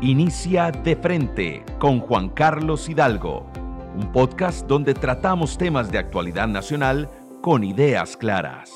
Inicia 0.00 0.70
de 0.70 0.94
frente 0.94 1.64
con 1.80 1.98
Juan 1.98 2.28
Carlos 2.28 2.88
Hidalgo, 2.88 3.50
un 3.96 4.12
podcast 4.12 4.64
donde 4.68 4.94
tratamos 4.94 5.58
temas 5.58 5.90
de 5.90 5.98
actualidad 5.98 6.46
nacional 6.46 7.10
con 7.42 7.64
ideas 7.64 8.16
claras. 8.16 8.70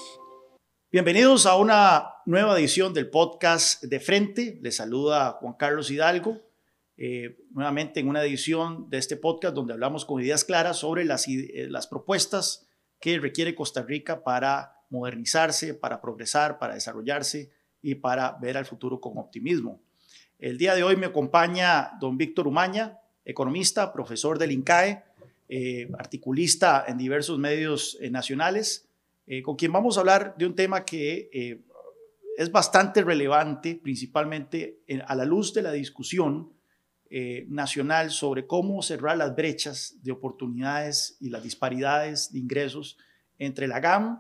Bienvenidos 0.91 1.47
a 1.47 1.57
una 1.57 2.09
nueva 2.27 2.59
edición 2.59 2.93
del 2.93 3.09
podcast 3.09 3.85
de 3.85 4.01
frente. 4.01 4.59
Les 4.63 4.75
saluda 4.75 5.39
Juan 5.41 5.55
Carlos 5.55 5.93
Hidalgo. 5.93 6.41
Eh, 6.97 7.37
nuevamente 7.53 8.01
en 8.01 8.09
una 8.09 8.25
edición 8.25 8.91
de 8.91 8.99
este 8.99 9.17
podcast 9.17 9.55
donde 9.55 9.75
hablamos 9.75 10.05
con 10.05 10.21
ideas 10.21 10.43
claras 10.43 10.79
sobre 10.79 11.05
las, 11.05 11.29
eh, 11.29 11.69
las 11.71 11.87
propuestas 11.87 12.67
que 12.99 13.21
requiere 13.21 13.55
Costa 13.55 13.83
Rica 13.83 14.25
para 14.25 14.73
modernizarse, 14.91 15.75
para 15.75 16.01
progresar, 16.01 16.59
para 16.59 16.75
desarrollarse 16.75 17.53
y 17.81 17.95
para 17.95 18.37
ver 18.43 18.57
al 18.57 18.67
futuro 18.67 19.01
con 19.01 19.19
optimismo. 19.19 19.81
El 20.43 20.59
día 20.59 20.75
de 20.75 20.83
hoy 20.83 20.97
me 20.97 21.07
acompaña 21.07 21.93
don 22.01 22.19
Víctor 22.19 22.49
Umaña, 22.49 22.99
economista, 23.25 23.93
profesor 23.93 24.41
del 24.41 24.51
INCAE, 24.51 25.05
eh, 25.49 25.89
articulista 25.97 26.85
en 26.89 26.99
diversos 26.99 27.39
medios 27.39 27.97
eh, 28.01 28.11
nacionales, 28.11 28.89
eh, 29.29 29.41
con 29.41 29.55
quien 29.55 29.71
vamos 29.71 29.97
a 29.97 30.01
hablar 30.01 30.35
de 30.37 30.45
un 30.45 30.57
tema 30.57 30.85
que 30.85 31.63
es 32.37 32.51
bastante 32.51 33.03
relevante, 33.03 33.79
principalmente 33.81 34.81
a 35.07 35.15
la 35.15 35.25
luz 35.25 35.55
de 35.55 35.63
la 35.63 35.71
discusión 35.71 36.53
nacional 37.47 38.11
sobre 38.11 38.45
cómo 38.45 38.83
cerrar 38.83 39.19
las 39.19 39.37
brechas 39.37 39.95
de 40.03 40.11
oportunidades 40.11 41.19
y 41.21 41.31
las 41.31 41.45
disparidades 41.45 42.33
de 42.33 42.41
ingresos 42.41 42.99
entre 43.39 43.69
la 43.69 43.79
GAM 43.79 44.19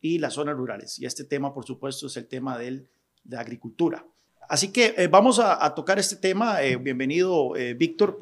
y 0.00 0.18
las 0.18 0.34
zonas 0.34 0.56
rurales. 0.56 0.98
Y 0.98 1.06
este 1.06 1.22
tema, 1.22 1.54
por 1.54 1.64
supuesto, 1.64 2.08
es 2.08 2.16
el 2.16 2.26
tema 2.26 2.58
de 2.58 2.88
la 3.22 3.38
agricultura. 3.38 4.04
Así 4.50 4.72
que 4.72 4.94
eh, 4.98 5.06
vamos 5.06 5.38
a, 5.38 5.72
tocar 5.76 6.00
este 6.00 6.16
tema. 6.16 6.60
Eh, 6.60 6.74
bienvenido, 6.74 7.54
eh, 7.54 7.74
Víctor, 7.74 8.18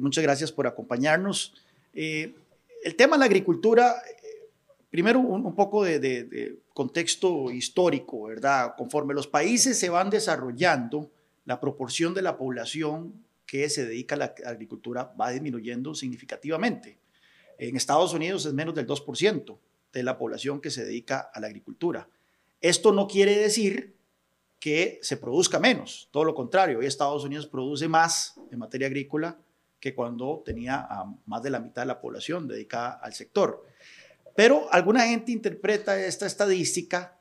muchas 0.00 0.24
gracias 0.24 0.50
por 0.50 0.66
acompañarnos. 0.66 1.54
el 1.94 2.34
tema 2.96 3.14
de 3.14 3.20
la 3.20 3.26
agricultura, 3.26 3.94
primero 4.90 5.20
un, 5.20 5.54
poco 5.54 5.84
de, 5.84 6.58
contexto 6.74 7.52
histórico, 7.52 8.24
¿verdad? 8.24 8.74
Conforme 8.76 9.14
los 9.14 9.28
países 9.28 9.78
se 9.78 9.88
van 9.88 10.10
desarrollando, 10.10 11.12
la 11.44 11.60
proporción 11.60 12.12
de 12.12 12.22
la 12.22 12.36
población 12.36 13.14
que 13.46 13.70
se 13.70 13.86
dedica 13.86 14.16
a 14.16 14.18
la 14.18 14.34
agricultura 14.46 15.14
va 15.18 15.30
disminuyendo 15.30 15.94
significativamente. 15.94 16.98
En 17.56 17.76
Estados 17.76 18.12
Unidos 18.12 18.44
es 18.46 18.52
menos 18.52 18.74
del 18.74 18.88
2% 18.88 19.56
de 19.92 20.02
la 20.02 20.18
población 20.18 20.60
que 20.60 20.72
se 20.72 20.84
dedica 20.84 21.30
a 21.32 21.38
la 21.38 21.46
agricultura. 21.46 22.08
Esto 22.60 22.92
no 22.92 23.06
quiere 23.06 23.36
decir 23.36 23.97
que 24.58 24.98
se 25.02 25.16
produzca 25.16 25.58
menos. 25.58 26.08
Todo 26.10 26.24
lo 26.24 26.34
contrario, 26.34 26.78
hoy 26.78 26.86
Estados 26.86 27.24
Unidos 27.24 27.46
produce 27.46 27.88
más 27.88 28.40
en 28.50 28.58
materia 28.58 28.88
agrícola 28.88 29.38
que 29.80 29.94
cuando 29.94 30.42
tenía 30.44 30.86
a 30.90 31.12
más 31.26 31.42
de 31.42 31.50
la 31.50 31.60
mitad 31.60 31.82
de 31.82 31.86
la 31.86 32.00
población 32.00 32.48
dedicada 32.48 32.98
al 33.02 33.12
sector. 33.12 33.64
Pero 34.34 34.72
alguna 34.72 35.06
gente 35.06 35.32
interpreta 35.32 35.98
esta 35.98 36.26
estadística 36.26 37.18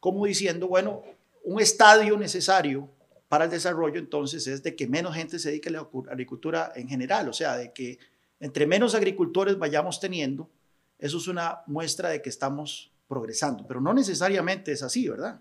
como 0.00 0.26
diciendo, 0.26 0.68
bueno, 0.68 1.02
un 1.44 1.60
estadio 1.60 2.16
necesario 2.16 2.88
para 3.28 3.44
el 3.44 3.50
desarrollo 3.50 3.98
entonces 3.98 4.46
es 4.46 4.62
de 4.62 4.74
que 4.74 4.86
menos 4.86 5.14
gente 5.14 5.38
se 5.38 5.50
dedique 5.50 5.68
a 5.68 5.72
la 5.72 5.88
agricultura 6.10 6.72
en 6.74 6.88
general, 6.88 7.28
o 7.28 7.32
sea, 7.32 7.56
de 7.56 7.72
que 7.72 7.98
entre 8.40 8.66
menos 8.66 8.94
agricultores 8.94 9.58
vayamos 9.58 10.00
teniendo, 10.00 10.48
eso 10.98 11.18
es 11.18 11.28
una 11.28 11.60
muestra 11.66 12.08
de 12.08 12.22
que 12.22 12.28
estamos 12.28 12.92
progresando, 13.06 13.66
pero 13.66 13.80
no 13.80 13.92
necesariamente 13.92 14.72
es 14.72 14.82
así, 14.82 15.08
¿verdad? 15.08 15.40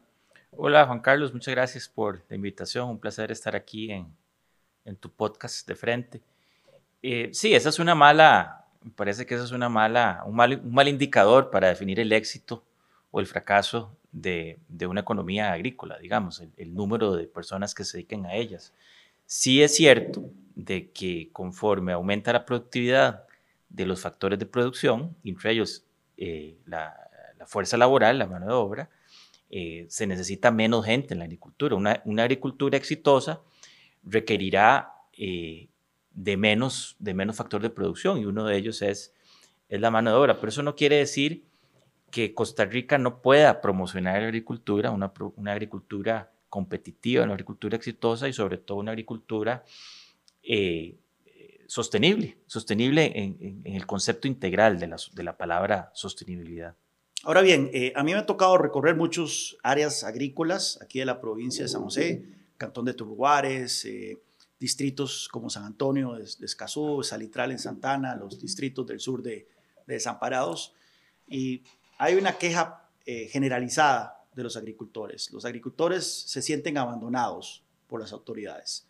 Hola 0.60 0.88
Juan 0.88 1.02
Carlos, 1.02 1.36
muchas 1.36 1.54
gracias 1.54 1.88
por 1.88 2.24
la 2.30 2.36
invitación. 2.36 2.90
Un 2.90 2.98
placer 2.98 3.32
estar 3.32 3.56
aquí 3.56 3.92
en, 3.92 4.96
tu 4.96 5.12
podcast 5.12 5.68
de 5.68 5.76
frente. 5.76 6.22
Eh, 7.04 7.30
sí, 7.32 7.54
esa 7.54 7.70
es 7.70 7.78
una 7.78 7.94
mala, 7.94 8.66
parece 8.96 9.28
que 9.28 9.36
esa 9.36 9.44
es 9.44 9.52
una 9.52 9.70
mala, 9.70 10.24
un 10.26 10.36
mal, 10.36 10.60
un 10.64 10.74
mal 10.74 10.88
indicador 10.88 11.52
para 11.52 11.68
definir 11.68 12.00
el 12.00 12.12
éxito 12.12 12.64
o 13.12 13.20
el 13.20 13.28
fracaso 13.28 13.96
de, 14.12 14.58
una 14.90 15.02
economía 15.02 15.54
agrícola, 15.54 16.00
digamos, 16.00 16.42
el, 16.58 16.74
número 16.74 17.16
de 17.16 17.28
personas 17.28 17.76
que 17.76 17.84
se 17.84 17.98
dediquen 17.98 18.26
a 18.26 18.34
ellas. 18.34 18.74
Sí 19.28 19.62
es 19.62 19.76
cierto 19.76 20.24
de 20.56 20.90
que 20.90 21.30
conforme 21.34 21.94
aumenta 21.94 22.34
la 22.34 22.46
productividad 22.46 23.26
de 23.70 23.86
los 23.86 24.02
factores 24.02 24.40
de 24.40 24.48
producción, 24.48 25.16
entre 25.24 25.52
ellos 25.52 25.86
eh, 26.18 26.58
la, 26.66 26.98
la 27.38 27.46
fuerza 27.46 27.78
laboral, 27.78 28.18
la 28.18 28.26
mano 28.26 28.48
de 28.48 28.54
obra, 28.54 28.90
eh, 29.50 29.86
se 29.90 30.08
necesita 30.08 30.52
menos 30.52 30.86
gente 30.86 31.14
en 31.14 31.20
la 31.20 31.26
agricultura. 31.26 31.76
Una, 31.76 32.24
agricultura 32.24 32.78
exitosa 32.78 33.42
requerirá 34.04 34.92
eh, 35.14 35.70
de, 36.12 36.38
menos, 36.38 36.96
de 37.00 37.14
menos 37.14 37.38
factor 37.38 37.62
de 37.62 37.70
producción 37.70 38.20
y 38.20 38.26
uno 38.26 38.46
de 38.46 38.58
ellos 38.58 38.82
es, 38.82 39.14
es 39.70 39.80
la 39.80 39.92
mano 39.92 40.10
de 40.10 40.18
obra. 40.18 40.36
Pero 40.36 40.50
eso 40.50 40.64
no 40.64 40.76
quiere 40.76 40.98
decir 40.98 41.46
que 42.12 42.34
Costa 42.34 42.66
Rica 42.66 42.98
no 42.98 43.22
pueda 43.22 43.62
promocionar 43.62 44.22
la 44.22 44.28
agricultura, 44.28 44.92
una, 44.92 45.14
agricultura 45.52 46.32
competitiva, 46.50 47.24
una 47.24 47.34
agricultura 47.34 47.78
exitosa 47.78 48.28
y 48.28 48.34
sobre 48.34 48.58
todo 48.58 48.80
una 48.80 48.92
agricultura 48.92 49.64
eh, 50.44 50.98
sostenible, 51.68 52.38
sostenible 52.48 53.12
en, 53.16 53.62
el 53.66 53.86
concepto 53.86 54.28
integral 54.28 54.80
de 54.80 54.94
de 55.14 55.24
la 55.24 55.38
palabra 55.38 55.92
sostenibilidad. 55.94 56.76
Ahora 57.24 57.42
bien, 57.42 57.70
eh, 57.74 57.94
a 57.96 58.04
mí 58.04 58.14
me 58.14 58.20
ha 58.20 58.26
tocado 58.26 58.58
recorrer 58.58 58.96
muchas 58.96 59.58
áreas 59.64 60.04
agrícolas 60.04 60.80
aquí 60.82 61.00
de 61.00 61.06
la 61.06 61.20
provincia 61.20 61.64
de 61.64 61.70
San 61.70 61.82
José, 61.82 62.24
Cantón 62.58 62.86
de 62.86 62.94
Turguares, 62.94 63.86
eh, 63.86 64.20
distritos 64.60 65.28
como 65.32 65.50
San 65.50 65.64
Antonio 65.64 66.14
de, 66.14 66.24
Escazú, 66.24 67.04
Salitral 67.04 67.52
en 67.52 67.60
Santana, 67.60 68.16
los 68.16 68.40
distritos 68.40 68.86
del 68.86 69.00
sur 69.00 69.22
de, 69.24 69.48
Desamparados. 69.88 70.74
Y 71.28 71.64
hay 71.98 72.16
una 72.16 72.38
queja 72.38 72.90
eh, 73.06 73.28
generalizada 73.30 74.26
de 74.36 74.44
los 74.44 74.58
agricultores. 74.58 75.32
Los 75.32 75.46
agricultores 75.46 76.06
se 76.06 76.42
sienten 76.42 76.78
abandonados 76.78 77.64
por 77.88 78.02
las 78.02 78.12
autoridades. 78.12 78.86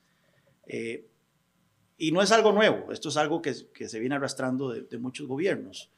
y 1.99 2.11
no 2.11 2.21
es 2.21 2.31
algo 2.31 2.51
nuevo, 2.51 2.91
esto 2.91 3.09
es 3.09 3.17
algo 3.17 3.41
que, 3.41 3.53
se 3.53 3.99
viene 3.99 4.15
arrastrando 4.15 4.71
de, 4.71 4.81
de 4.81 4.97
muchos 4.97 5.27
gobiernos 5.27 5.91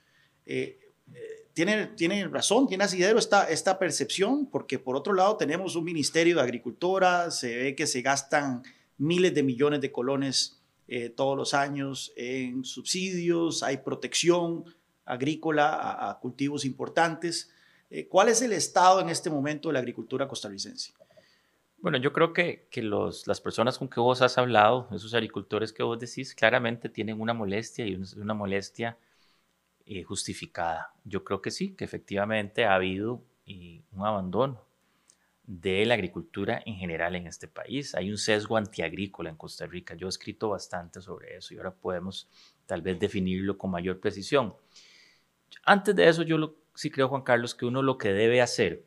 tiene, 1.65 1.87
tiene 1.87 2.25
razón, 2.29 2.67
tiene 2.67 2.85
asidero 2.85 3.19
esta, 3.19 3.49
esta 3.49 3.77
percepción, 3.77 4.45
porque 4.45 4.79
por 4.79 4.95
otro 4.95 5.11
lado 5.11 5.35
tenemos 5.35 5.75
un 5.75 5.83
Ministerio 5.83 6.37
de 6.37 6.41
Agricultura, 6.41 7.31
se 7.31 7.53
ve 7.53 7.75
que 7.75 7.85
se 7.85 8.01
gastan 8.01 8.63
miles 8.97 9.35
de 9.35 9.43
millones 9.43 9.81
de 9.81 9.91
colones 9.91 10.61
eh, 10.87 11.09
todos 11.09 11.35
los 11.35 11.53
años 11.53 12.13
en 12.15 12.63
subsidios, 12.63 13.61
hay 13.61 13.79
protección 13.79 14.73
agrícola 15.03 16.09
a, 16.09 16.17
cultivos 16.21 16.63
importantes. 16.63 17.51
Eh, 17.89 18.07
¿Cuál 18.07 18.29
es 18.29 18.41
el 18.41 18.53
estado 18.53 19.01
en 19.01 19.09
este 19.09 19.29
momento 19.29 19.67
de 19.67 19.73
la 19.73 19.79
agricultura 19.79 20.29
costarricense? 20.29 20.93
Bueno, 21.79 21.97
yo 21.97 22.13
creo 22.13 22.31
que, 22.31 22.69
las 23.25 23.41
personas 23.41 23.77
con 23.77 23.89
que 23.89 23.99
vos 23.99 24.21
has 24.21 24.37
hablado, 24.37 24.87
esos 24.93 25.13
agricultores 25.13 25.73
que 25.73 25.83
vos 25.83 25.99
decís, 25.99 26.33
claramente 26.33 26.87
tienen 26.87 27.19
una 27.19 27.33
molestia 27.33 27.85
y 27.85 28.01
una 28.15 28.33
molestia 28.33 28.97
eh, 29.91 30.03
justificada. 30.03 30.93
Yo 31.03 31.23
creo 31.23 31.41
que 31.41 31.49
sí, 31.49 31.73
que 31.73 31.83
efectivamente 31.83 32.63
ha 32.63 32.75
habido 32.75 33.23
eh, 33.47 33.81
un 33.91 34.05
abandono 34.05 34.63
de 35.47 35.83
la 35.87 35.95
agricultura 35.95 36.61
en 36.63 36.75
general 36.75 37.15
en 37.15 37.25
este 37.25 37.47
país. 37.47 37.95
Hay 37.95 38.11
un 38.11 38.19
sesgo 38.19 38.55
antiagrícola 38.55 39.31
en 39.31 39.35
Costa 39.35 39.65
Rica. 39.65 39.95
Yo 39.95 40.05
he 40.05 40.09
escrito 40.09 40.49
bastante 40.49 41.01
sobre 41.01 41.35
eso 41.37 41.55
y 41.55 41.57
ahora 41.57 41.73
podemos 41.73 42.29
tal 42.67 42.83
vez 42.83 42.99
definirlo 42.99 43.57
con 43.57 43.71
mayor 43.71 43.99
precisión. 43.99 44.53
Antes 45.65 45.95
de 45.95 46.07
eso, 46.07 46.21
yo 46.21 46.55
sí 46.75 46.91
creo, 46.91 47.09
Juan 47.09 47.23
Carlos, 47.23 47.55
que 47.55 47.65
uno 47.65 47.81
lo 47.81 47.97
que 47.97 48.13
debe 48.13 48.43
hacer, 48.43 48.85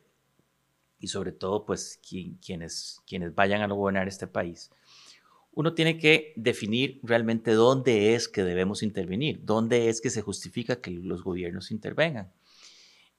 y 0.99 1.07
sobre 1.07 1.33
todo 1.33 1.65
pues 1.65 1.99
quienes, 2.41 3.01
quienes 3.05 3.35
vayan 3.35 3.61
a 3.61 3.67
gobernar 3.67 4.07
este 4.07 4.25
país, 4.25 4.71
uno 5.55 5.73
tiene 5.73 5.97
que 5.97 6.33
definir 6.35 6.99
realmente 7.03 7.51
dónde 7.51 8.15
es 8.15 8.27
que 8.27 8.43
debemos 8.43 8.81
intervenir, 8.81 9.39
dónde 9.43 9.89
es 9.89 10.01
que 10.01 10.09
se 10.09 10.21
justifica 10.21 10.81
que 10.81 10.91
los 10.91 11.23
gobiernos 11.23 11.71
intervengan. 11.71 12.31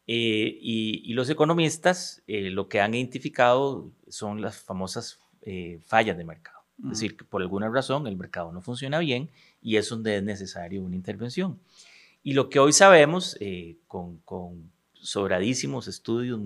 Eh, 0.06 0.58
y, 0.60 1.12
los 1.14 1.30
economistas 1.30 2.22
eh, 2.26 2.50
lo 2.50 2.68
que 2.68 2.80
han 2.80 2.94
identificado 2.94 3.90
son 4.08 4.42
las 4.42 4.58
famosas 4.58 5.20
eh, 5.42 5.78
fallas 5.86 6.18
de 6.18 6.24
mercado. 6.24 6.58
Es 6.82 6.90
decir, 6.90 7.16
que 7.16 7.24
por 7.24 7.40
alguna 7.40 7.68
razón 7.68 8.06
el 8.08 8.16
mercado 8.16 8.50
no 8.52 8.60
funciona 8.60 8.98
bien 8.98 9.30
y 9.62 9.76
es 9.76 9.88
donde 9.88 10.16
es 10.16 10.22
necesario 10.24 10.82
una 10.82 10.96
intervención. 10.96 11.60
Y 12.24 12.32
lo 12.32 12.50
que 12.50 12.58
hoy 12.58 12.72
sabemos, 12.72 13.38
con, 13.86 14.72
sobradísimos 14.94 15.86
estudios 15.86 16.40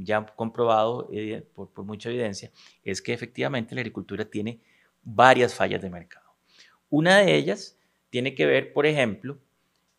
ya 0.00 0.26
comprobado 0.26 1.08
por, 1.54 1.70
por 1.70 1.84
mucha 1.84 2.08
evidencia, 2.08 2.50
es 2.82 3.00
que 3.00 3.12
efectivamente 3.12 3.74
la 3.76 3.82
agricultura 3.82 4.24
tiene 4.24 4.58
varias 5.02 5.54
fallas 5.54 5.82
de 5.82 5.90
mercado. 5.90 6.30
Una 6.88 7.18
de 7.18 7.36
ellas 7.36 7.78
tiene 8.10 8.34
que 8.34 8.46
ver, 8.46 8.72
por 8.72 8.86
ejemplo, 8.86 9.38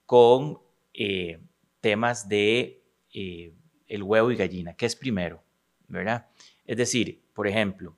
con 0.06 0.60
eh, 0.94 1.40
temas 1.80 2.28
de 2.28 2.84
eh, 3.14 3.54
el 3.88 4.04
huevo 4.04 4.32
y 4.32 4.36
gallina, 4.36 4.74
¿qué 4.74 4.86
es 4.86 4.96
primero? 4.96 5.44
¿Verdad? 5.88 6.28
Es 6.66 6.78
decir, 6.78 7.22
por 7.34 7.48
ejemplo, 7.48 7.96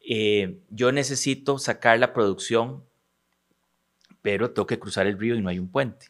eh, 0.00 0.60
yo 0.70 0.92
necesito 0.92 1.58
sacar 1.58 1.98
la 1.98 2.12
producción, 2.12 2.84
pero 4.22 4.50
tengo 4.52 4.66
que 4.66 4.78
cruzar 4.78 5.06
el 5.06 5.18
río 5.18 5.34
y 5.34 5.42
no 5.42 5.48
hay 5.48 5.58
un 5.58 5.70
puente. 5.70 6.06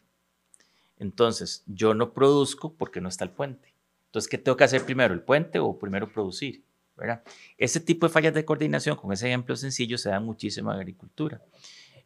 Entonces, 0.98 1.64
yo 1.66 1.94
no 1.94 2.12
produzco 2.12 2.74
porque 2.74 3.00
no 3.00 3.08
está 3.08 3.24
el 3.24 3.30
puente. 3.30 3.74
Entonces, 4.06 4.28
¿qué 4.28 4.38
tengo 4.38 4.56
que 4.56 4.64
hacer 4.64 4.84
primero, 4.84 5.14
el 5.14 5.22
puente 5.22 5.58
o 5.58 5.78
primero 5.78 6.12
producir? 6.12 6.64
¿Verdad? 6.98 7.22
Ese 7.56 7.80
tipo 7.80 8.06
de 8.06 8.12
fallas 8.12 8.34
de 8.34 8.44
coordinación, 8.44 8.96
con 8.96 9.12
ese 9.12 9.28
ejemplo 9.28 9.56
sencillo, 9.56 9.96
se 9.96 10.10
dan 10.10 10.24
muchísimo 10.24 10.72
en 10.72 10.78
agricultura. 10.78 11.40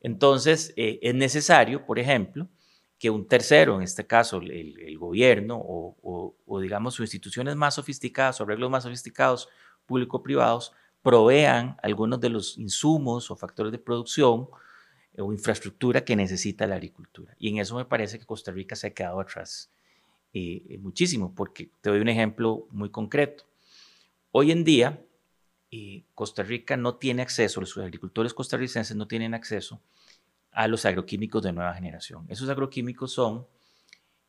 Entonces, 0.00 0.72
eh, 0.76 0.98
es 1.02 1.14
necesario, 1.14 1.84
por 1.86 1.98
ejemplo, 1.98 2.48
que 2.98 3.10
un 3.10 3.26
tercero, 3.26 3.76
en 3.76 3.82
este 3.82 4.06
caso 4.06 4.38
el, 4.38 4.96
gobierno 4.98 5.60
o, 5.60 6.36
o, 6.46 6.60
digamos 6.60 6.94
sus 6.94 7.04
instituciones 7.04 7.56
más 7.56 7.74
sofisticadas 7.74 8.40
o 8.40 8.44
arreglos 8.44 8.70
más 8.70 8.84
sofisticados, 8.84 9.48
público-privados, 9.86 10.72
provean 11.02 11.76
algunos 11.82 12.20
de 12.20 12.28
los 12.28 12.56
insumos 12.58 13.28
o 13.30 13.36
factores 13.36 13.72
de 13.72 13.78
producción 13.78 14.48
o 15.18 15.32
infraestructura 15.32 16.04
que 16.04 16.14
necesita 16.14 16.66
la 16.66 16.76
agricultura. 16.76 17.34
Y 17.38 17.48
en 17.48 17.58
eso 17.58 17.76
me 17.76 17.84
parece 17.84 18.18
que 18.18 18.24
Costa 18.24 18.52
Rica 18.52 18.76
se 18.76 18.86
ha 18.86 18.94
quedado 18.94 19.20
atrás 19.20 19.72
eh, 20.32 20.78
muchísimo, 20.78 21.34
porque 21.34 21.70
te 21.80 21.90
doy 21.90 22.00
un 22.00 22.08
ejemplo 22.08 22.66
muy 22.70 22.90
concreto. 22.90 23.44
Hoy 24.32 24.50
en 24.50 24.64
día, 24.64 25.00
eh, 25.70 26.04
Costa 26.14 26.42
Rica 26.42 26.76
no 26.76 26.96
tiene 26.96 27.22
acceso, 27.22 27.60
los 27.60 27.76
agricultores 27.78 28.34
costarricenses 28.34 28.96
no 28.96 29.06
tienen 29.06 29.34
acceso 29.34 29.80
a 30.50 30.66
los 30.68 30.84
agroquímicos 30.84 31.42
de 31.42 31.52
nueva 31.52 31.74
generación. 31.74 32.26
Esos 32.28 32.48
agroquímicos 32.48 33.12
son 33.12 33.46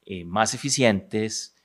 eh, 0.06 0.24
más 0.24 0.54
eficientes, 0.54 1.56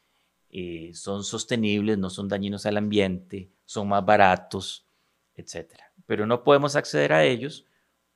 son 0.94 1.24
sostenibles, 1.24 1.98
no 1.98 2.08
son 2.08 2.26
dañinos 2.26 2.64
al 2.64 2.78
ambiente, 2.78 3.50
son 3.66 3.88
más 3.88 4.04
baratos, 4.04 4.86
etc. 5.36 5.74
Pero 6.06 6.26
no 6.26 6.42
podemos 6.42 6.74
acceder 6.74 7.12
a 7.12 7.24
ellos 7.24 7.66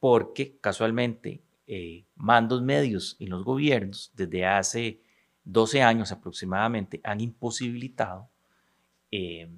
porque 0.00 0.56
casualmente 0.60 1.42
eh, 1.68 2.04
mandos 2.16 2.60
medios 2.60 3.16
en 3.20 3.30
los 3.30 3.44
gobiernos 3.44 4.10
desde 4.14 4.44
hace 4.44 5.00
12 5.44 5.80
años 5.80 6.10
aproximadamente 6.10 7.00
han 7.04 7.20
imposibilitado 7.20 8.28
eh, 9.12 9.48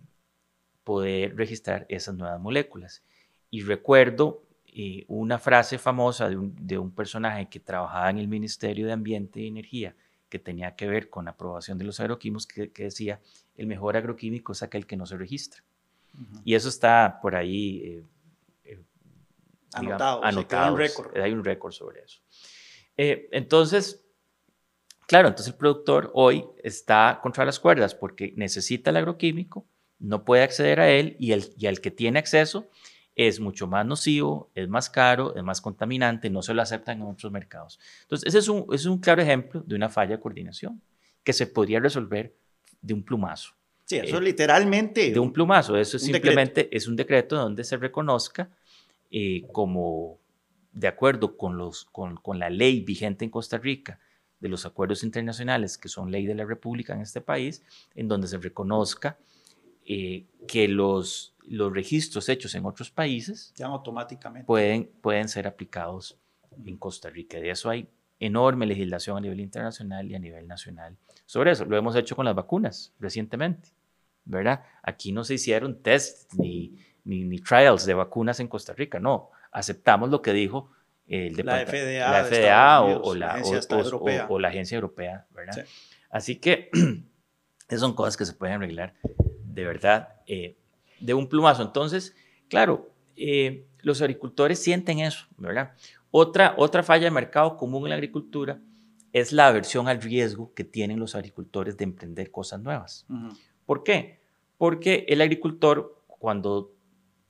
poder 0.85 1.37
registrar 1.37 1.87
esas 1.89 2.15
nuevas 2.15 2.41
moléculas. 2.41 3.03
Y 3.51 3.63
recuerdo 3.63 4.43
eh, 4.67 5.05
una 5.09 5.39
frase 5.39 5.79
famosa 5.79 6.29
de 6.29 6.79
un, 6.79 6.91
personaje 6.93 7.49
que 7.49 7.61
trabajaba 7.61 8.11
en 8.11 8.19
el 8.19 8.29
Ministerio 8.29 8.87
de 8.87 8.93
Ambiente 8.93 9.41
y 9.41 9.49
Energía 9.49 9.95
que 10.29 10.39
tenía 10.39 10.75
que 10.75 10.89
ver 10.89 11.11
con 11.11 11.27
la 11.27 11.33
aprobación 11.33 11.79
de 11.79 11.85
los 11.85 12.01
agroquímicos, 12.01 12.47
que, 12.47 12.71
decía, 12.75 13.21
el 13.57 13.67
mejor 13.67 13.97
agroquímico 13.97 14.53
es 14.53 14.63
aquel 14.65 14.85
que 14.85 14.97
no 14.97 15.07
se 15.07 15.17
registra. 15.17 15.63
Y 16.45 16.55
eso 16.55 16.69
está 16.69 17.19
por 17.21 17.37
ahí 17.37 18.05
Anotado, 19.75 20.25
hay 20.25 20.37
un 20.37 20.79
récord. 20.79 21.17
Hay 21.17 21.33
un 21.33 21.45
récord 21.45 21.73
sobre 21.73 22.03
eso. 22.03 22.21
Eh, 22.97 23.29
entonces, 23.33 24.07
claro, 25.07 25.29
entonces 25.29 25.53
el 25.53 25.59
productor 25.59 26.11
hoy 26.15 26.45
está 26.63 27.19
contra 27.23 27.45
las 27.45 27.59
cuerdas 27.59 27.95
porque 27.95 28.33
necesita 28.37 28.91
el 28.91 28.99
agroquímico, 28.99 29.67
no 29.99 30.25
puede 30.25 30.43
acceder 30.43 30.81
a 30.81 30.91
él 30.91 31.17
y 31.19 31.32
el, 31.32 31.44
y 31.58 31.67
el 31.67 31.81
que 31.81 31.91
tiene 31.91 32.19
acceso 32.19 32.69
es 33.17 33.38
mucho 33.38 33.67
más 33.67 33.87
nocivo, 33.87 34.50
es 34.55 34.69
más 34.69 34.91
caro, 34.91 35.37
es 35.37 35.43
más 35.43 35.61
contaminante, 35.61 36.31
no 36.31 36.43
se 36.43 36.52
lo 36.52 36.62
aceptan 36.62 37.00
en 37.00 37.06
otros 37.06 37.31
mercados. 37.31 37.79
Entonces, 38.02 38.29
ese 38.29 38.38
es 38.38 38.49
un, 38.49 38.67
es 38.73 38.87
un 38.87 38.99
claro 38.99 39.23
ejemplo 39.23 39.62
de 39.64 39.76
una 39.76 39.88
falla 39.88 40.17
de 40.17 40.20
coordinación 40.20 40.81
que 41.23 41.32
se 41.32 41.46
podría 41.46 41.81
resolver 41.81 42.35
de 42.82 42.94
un 42.94 43.05
plumazo. 43.05 43.55
Sí, 43.85 43.96
eso 43.96 44.19
eh, 44.19 44.23
literalmente. 44.23 45.12
De 45.12 45.19
un 45.19 45.32
plumazo, 45.32 45.76
eso 45.76 45.99
simplemente 45.99 46.69
es 46.75 46.88
un 46.88 46.97
decreto 46.97 47.37
donde 47.37 47.64
se 47.64 47.76
reconozca 47.76 48.50
eh, 49.11 49.43
como 49.52 50.19
de 50.73 50.88
acuerdo 50.88 51.37
con, 51.37 51.56
los, 51.56 51.85
con, 51.85 52.17
con, 52.17 52.38
la 52.38 52.50
ley 52.50 52.81
vigente 52.81 53.25
en 53.25 53.31
Costa 53.31 53.58
Rica 53.58 54.00
de 54.40 54.49
los 54.49 54.67
acuerdos 54.67 55.05
internacionales 55.05 55.79
que 55.79 55.88
son 55.88 56.11
ley 56.11 56.26
de 56.26 56.35
la 56.35 56.44
República 56.44 56.94
en 56.94 57.00
este 57.00 57.20
país, 57.20 57.62
en 57.94 58.08
donde 58.08 58.26
se 58.26 58.38
reconozca 58.38 59.19
eh, 59.87 60.27
que 60.47 60.69
los, 60.69 61.35
los 61.47 61.73
registros 61.73 62.29
hechos 62.29 62.55
en 62.55 62.65
otros 62.65 62.91
países 62.91 63.53
ya 63.57 63.67
automáticamente 63.67 64.47
pueden, 64.47 64.91
pueden 65.01 65.29
ser 65.29 65.47
aplicados 65.47 66.19
en 66.65 66.77
Costa 66.77 67.11
Rica. 67.11 67.39
De 67.39 67.51
eso 67.51 67.71
hay 67.71 67.89
enorme 68.19 68.67
legislación 68.67 69.19
a 69.19 69.21
nivel 69.21 69.41
internacional 69.41 70.11
y 70.11 70.15
a 70.15 70.19
nivel 70.19 70.47
nacional 70.47 70.97
sobre 71.27 71.53
eso. 71.53 71.65
Lo 71.65 71.77
hemos 71.77 71.97
hecho 71.97 72.17
con 72.17 72.25
las 72.25 72.35
vacunas 72.35 72.93
recientemente, 72.99 73.71
¿verdad? 74.25 74.63
Aquí 74.83 75.13
no 75.13 75.25
se 75.25 75.35
hicieron 75.35 75.83
test 75.83 76.33
ni, 76.35 76.79
ni, 77.05 77.39
trials 77.41 77.85
de 77.87 77.95
vacunas 77.95 78.41
en 78.41 78.49
Costa 78.49 78.73
Rica, 78.73 78.99
no, 78.99 79.31
aceptamos 79.53 80.11
lo 80.11 80.23
que 80.23 80.33
dijo 80.33 80.71
el 81.07 81.37
la 81.45 81.67
FDA, 81.67 82.11
la 82.11 82.25
FDA 82.25 82.83
o, 82.83 83.15
la, 83.15 83.43
o, 84.29 84.39
la 84.39 84.49
Agencia 84.49 84.77
Europea, 84.77 85.27
¿verdad? 85.31 85.67
Así 86.09 86.37
que 86.37 86.71
esas 87.69 87.81
son 87.81 87.95
cosas 87.95 88.17
que 88.17 88.25
se 88.25 88.33
pueden 88.33 88.57
arreglar 88.57 88.95
de 89.55 89.65
verdad 89.65 90.09
eh, 90.27 90.56
de 91.01 91.15
un 91.15 91.29
plumazo. 91.29 91.62
Entonces, 91.62 92.15
claro, 92.49 92.91
eh, 93.17 93.67
los 93.83 94.03
agricultores 94.03 94.59
sienten 94.59 94.99
eso, 94.99 95.27
¿verdad? 95.37 95.75
Otra, 96.11 96.55
otra 96.59 96.83
falla 96.83 97.05
de 97.05 97.11
mercado 97.11 97.56
común 97.56 97.85
en 97.85 97.91
la 97.91 97.97
agricultura 97.97 98.61
es 99.12 99.33
la 99.33 99.49
aversión 99.49 99.89
al 99.89 100.03
riesgo 100.03 100.53
que 100.55 100.65
tienen 100.65 100.99
los 100.99 101.15
agricultores 101.15 101.77
de 101.77 101.85
emprender 101.85 102.31
cosas 102.31 102.61
nuevas. 102.61 103.06
¿Por 103.65 103.85
qué? 103.85 104.21
Porque 104.59 105.05
el 105.09 105.21
agricultor, 105.21 106.03
cuando 106.07 106.73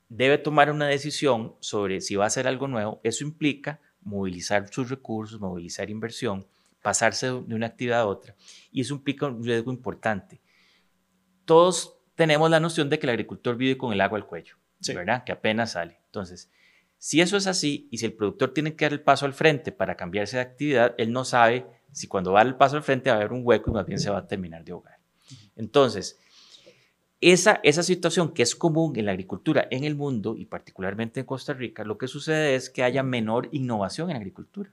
debe 0.09 0.37
tomar 0.37 0.71
una 0.71 0.87
decisión 0.87 1.55
sobre 1.59 2.01
si 2.01 2.15
va 2.15 2.23
a 2.23 2.27
hacer 2.27 2.47
algo 2.47 2.67
nuevo, 2.67 3.01
eso 3.03 3.23
implica 3.23 3.81
movilizar 4.01 4.67
sus 4.71 4.89
recursos, 4.89 5.39
movilizar 5.39 5.89
inversión, 5.89 6.47
pasarse 6.81 7.27
de 7.27 7.55
una 7.55 7.67
actividad 7.67 8.01
a 8.01 8.07
otra. 8.07 8.35
Y 8.71 8.81
eso 8.81 8.95
implica 8.95 9.27
un 9.27 9.43
riesgo 9.43 9.71
importante. 9.71 10.41
Todos 11.43 11.94
tenemos 12.15 12.49
la 12.49 12.59
noción 12.59 12.89
de 12.89 12.99
que 12.99 13.05
el 13.05 13.11
agricultor 13.11 13.55
vive 13.55 13.77
con 13.77 13.93
el 13.93 14.01
agua 14.01 14.17
al 14.17 14.25
cuello, 14.25 14.55
¿verdad? 14.87 15.23
Que 15.23 15.31
apenas 15.31 15.73
sale. 15.73 15.99
Entonces, 16.05 16.49
si 16.97 17.21
eso 17.21 17.37
es 17.37 17.47
así 17.47 17.87
y 17.91 17.97
si 17.97 18.05
el 18.05 18.13
productor 18.13 18.53
tiene 18.53 18.75
que 18.75 18.85
dar 18.85 18.93
el 18.93 19.01
paso 19.01 19.25
al 19.25 19.33
frente 19.33 19.71
para 19.71 19.95
cambiarse 19.95 20.37
de 20.37 20.43
actividad, 20.43 20.95
él 20.97 21.11
no 21.11 21.25
sabe 21.25 21.65
si 21.91 22.07
cuando 22.07 22.31
va 22.31 22.41
el 22.41 22.55
paso 22.55 22.77
al 22.77 22.83
frente 22.83 23.09
va 23.09 23.17
a 23.17 23.19
haber 23.19 23.33
un 23.33 23.41
hueco 23.43 23.69
y 23.69 23.73
más 23.73 23.85
bien 23.85 23.99
se 23.99 24.09
va 24.09 24.19
a 24.19 24.27
terminar 24.27 24.63
de 24.63 24.71
ahogar. 24.71 24.97
Entonces, 25.55 26.19
esa, 27.21 27.59
esa 27.63 27.83
situación 27.83 28.33
que 28.33 28.43
es 28.43 28.55
común 28.55 28.97
en 28.97 29.05
la 29.05 29.11
agricultura 29.11 29.67
en 29.71 29.83
el 29.83 29.95
mundo 29.95 30.35
y 30.37 30.45
particularmente 30.45 31.21
en 31.21 31.25
Costa 31.25 31.53
Rica, 31.53 31.83
lo 31.83 31.97
que 31.97 32.07
sucede 32.07 32.55
es 32.55 32.69
que 32.69 32.83
haya 32.83 33.03
menor 33.03 33.49
innovación 33.51 34.09
en 34.09 34.17
agricultura, 34.17 34.71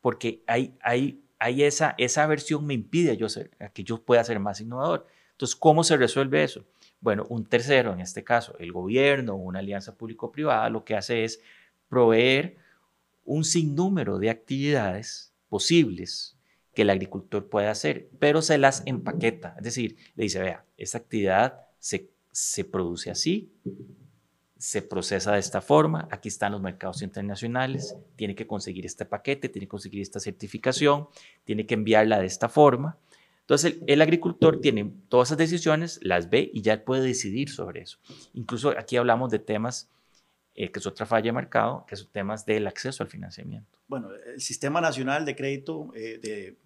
porque 0.00 0.42
hay, 0.46 0.76
hay, 0.82 1.22
hay 1.38 1.62
esa, 1.62 1.94
esa 1.98 2.24
aversión 2.24 2.66
me 2.66 2.74
impide 2.74 3.12
a, 3.12 3.14
yo 3.14 3.28
ser, 3.28 3.50
a 3.60 3.68
que 3.68 3.84
yo 3.84 4.02
pueda 4.02 4.24
ser 4.24 4.40
más 4.40 4.60
innovador. 4.60 5.06
Entonces, 5.36 5.54
¿cómo 5.54 5.84
se 5.84 5.98
resuelve 5.98 6.42
eso? 6.42 6.64
Bueno, 7.00 7.26
un 7.28 7.44
tercero, 7.44 7.92
en 7.92 8.00
este 8.00 8.24
caso 8.24 8.56
el 8.58 8.72
gobierno 8.72 9.34
o 9.34 9.36
una 9.36 9.58
alianza 9.58 9.94
público-privada, 9.94 10.70
lo 10.70 10.82
que 10.82 10.96
hace 10.96 11.24
es 11.24 11.40
proveer 11.88 12.56
un 13.26 13.44
sinnúmero 13.44 14.18
de 14.18 14.30
actividades 14.30 15.34
posibles 15.50 16.36
que 16.72 16.82
el 16.82 16.90
agricultor 16.90 17.48
pueda 17.48 17.70
hacer, 17.70 18.08
pero 18.18 18.40
se 18.40 18.56
las 18.56 18.82
empaqueta. 18.86 19.54
Es 19.58 19.64
decir, 19.64 19.96
le 20.14 20.24
dice, 20.24 20.40
vea, 20.40 20.64
esta 20.76 20.98
actividad 20.98 21.66
se, 21.78 22.64
produce 22.64 23.10
así, 23.10 23.52
se 24.58 24.80
procesa 24.80 25.32
de 25.32 25.38
esta 25.38 25.60
forma, 25.60 26.08
aquí 26.10 26.28
están 26.28 26.52
los 26.52 26.62
mercados 26.62 27.02
internacionales, 27.02 27.96
tiene 28.16 28.34
que 28.34 28.46
conseguir 28.46 28.86
este 28.86 29.04
paquete, 29.04 29.48
tiene 29.48 29.66
que 29.66 29.70
conseguir 29.70 30.00
esta 30.00 30.20
certificación, 30.20 31.08
tiene 31.44 31.66
que 31.66 31.74
enviarla 31.74 32.20
de 32.20 32.26
esta 32.26 32.48
forma. 32.48 32.98
Entonces 33.46 33.76
el, 33.86 34.02
agricultor 34.02 34.60
tiene 34.60 34.92
todas 35.08 35.28
esas 35.28 35.38
decisiones, 35.38 36.00
las 36.02 36.30
ve 36.30 36.50
y 36.52 36.62
ya 36.62 36.84
puede 36.84 37.02
decidir 37.02 37.48
sobre 37.48 37.82
eso. 37.82 37.98
Incluso 38.34 38.70
aquí 38.70 38.96
hablamos 38.96 39.30
de 39.30 39.38
temas 39.38 39.88
eh, 40.54 40.70
que 40.70 40.80
es 40.80 40.86
otra 40.86 41.06
falla 41.06 41.26
de 41.26 41.32
mercado, 41.32 41.84
que 41.86 41.96
son 41.96 42.08
temas 42.10 42.44
del 42.44 42.66
acceso 42.66 43.02
al 43.02 43.08
financiamiento. 43.08 43.78
Bueno, 43.86 44.08
el 44.12 44.40
Sistema 44.40 44.80
Nacional 44.80 45.24
de 45.24 45.36
Crédito 45.36 45.92
eh, 45.94 46.18
de, 46.20 46.56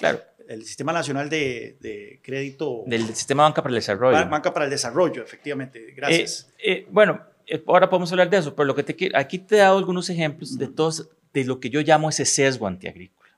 Claro. 0.00 0.20
El 0.48 0.64
Sistema 0.64 0.92
Nacional 0.92 1.28
de, 1.28 2.20
Crédito. 2.22 2.82
Del 2.86 3.06
Sistema 3.14 3.44
Banca 3.44 3.62
para 3.62 3.70
el 3.70 3.76
Desarrollo. 3.76 4.28
Banca 4.28 4.52
para 4.52 4.64
el 4.64 4.70
Desarrollo, 4.70 5.22
efectivamente. 5.22 5.92
Gracias. 5.94 6.50
Eh, 6.58 6.72
eh, 6.72 6.86
bueno, 6.90 7.20
eh, 7.46 7.62
ahora 7.68 7.88
podemos 7.88 8.10
hablar 8.10 8.30
de 8.30 8.38
eso, 8.38 8.54
pero 8.56 8.66
lo 8.66 8.74
que 8.74 8.82
te 8.82 9.12
aquí 9.14 9.38
te 9.38 9.56
he 9.56 9.58
dado 9.58 9.78
algunos 9.78 10.08
ejemplos 10.10 10.58
de 10.58 10.66
todos, 10.66 11.08
de 11.32 11.44
lo 11.44 11.60
que 11.60 11.70
yo 11.70 11.82
llamo 11.82 12.08
ese 12.08 12.24
sesgo 12.24 12.66
antiagrícola, 12.66 13.30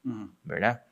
¿verdad? 0.44 0.84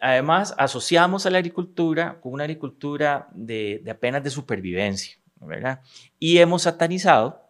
Además, 0.00 0.54
asociamos 0.56 1.26
a 1.26 1.30
la 1.30 1.38
agricultura 1.38 2.20
con 2.20 2.32
una 2.32 2.44
agricultura 2.44 3.28
de, 3.32 3.82
apenas 3.90 4.22
de 4.22 4.30
supervivencia, 4.30 5.18
¿verdad? 5.40 5.80
Y 6.18 6.38
hemos 6.38 6.62
satanizado 6.62 7.42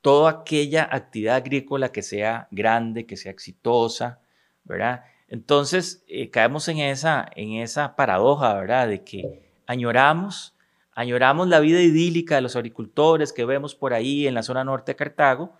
toda 0.00 0.30
aquella 0.30 0.88
actividad 0.90 1.36
agrícola 1.36 1.92
que 1.92 2.02
sea 2.02 2.48
grande, 2.50 3.06
que 3.06 3.16
sea 3.16 3.32
exitosa, 3.32 4.20
¿verdad? 4.64 5.04
Entonces, 5.28 6.04
eh, 6.08 6.30
caemos 6.30 6.66
en 6.68 6.78
esa, 6.78 7.28
en 7.36 7.54
esa 7.54 7.96
paradoja, 7.96 8.54
¿verdad? 8.54 8.88
De 8.88 9.04
que 9.04 9.50
añoramos 9.66 10.54
Añoramos 11.00 11.48
la 11.48 11.60
vida 11.60 11.80
idílica 11.80 12.34
de 12.34 12.42
los 12.42 12.56
agricultores 12.56 13.32
que 13.32 13.46
vemos 13.46 13.74
por 13.74 13.94
ahí 13.94 14.26
en 14.26 14.34
la 14.34 14.42
zona 14.42 14.64
norte 14.64 14.92
de 14.92 14.96
Cartago, 14.96 15.54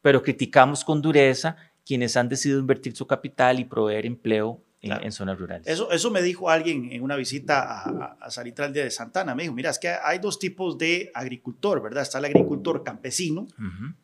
pero 0.00 0.22
criticamos 0.22 0.84
con 0.84 1.02
dureza 1.02 1.56
quienes 1.86 2.16
han 2.16 2.28
decidido 2.28 2.58
invertir 2.58 2.96
su 2.96 3.06
capital 3.06 3.60
y 3.60 3.64
proveer 3.64 4.06
empleo 4.06 4.60
en, 4.80 5.12
zonas 5.12 5.38
rurales. 5.38 5.66
Eso, 5.66 5.90
eso 5.90 6.10
me 6.10 6.22
dijo 6.22 6.50
alguien 6.50 6.90
en 6.92 7.02
una 7.02 7.16
visita 7.16 7.82
a, 7.82 8.16
a 8.20 8.30
Salitral 8.30 8.72
de 8.72 8.90
Santana. 8.90 9.34
Me 9.34 9.44
dijo, 9.44 9.54
mira, 9.54 9.70
es 9.70 9.78
que 9.78 9.88
hay 9.88 10.18
dos 10.18 10.38
tipos 10.38 10.78
de 10.78 11.10
agricultor, 11.14 11.82
¿verdad? 11.82 12.02
Está 12.02 12.18
el 12.18 12.26
agricultor 12.26 12.84
campesino, 12.84 13.46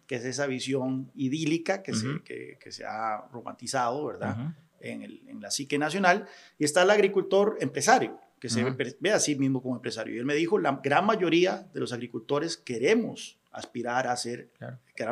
que 0.06 0.16
es 0.16 0.24
esa 0.24 0.46
visión 0.46 1.10
idílica 1.14 1.82
que, 1.82 1.94
se, 1.94 2.22
que, 2.24 2.58
que 2.60 2.72
se 2.72 2.84
ha 2.84 3.28
romantizado, 3.32 4.06
¿verdad? 4.06 4.54
en, 4.80 5.02
el, 5.02 5.22
en, 5.28 5.40
la 5.40 5.50
psique 5.50 5.78
nacional. 5.78 6.26
Y 6.58 6.64
está 6.64 6.82
el 6.82 6.90
agricultor 6.90 7.56
empresario, 7.60 8.18
que 8.40 8.48
se 8.48 8.64
ve, 8.64 9.10
a 9.10 9.20
sí 9.20 9.36
mismo 9.36 9.62
como 9.62 9.76
empresario. 9.76 10.14
Y 10.14 10.18
él 10.18 10.24
me 10.24 10.34
dijo, 10.34 10.58
la 10.58 10.80
gran 10.82 11.06
mayoría 11.06 11.68
de 11.72 11.80
los 11.80 11.92
agricultores 11.92 12.56
queremos 12.56 13.38
aspirar 13.52 14.06
a 14.06 14.16
ser, 14.16 14.50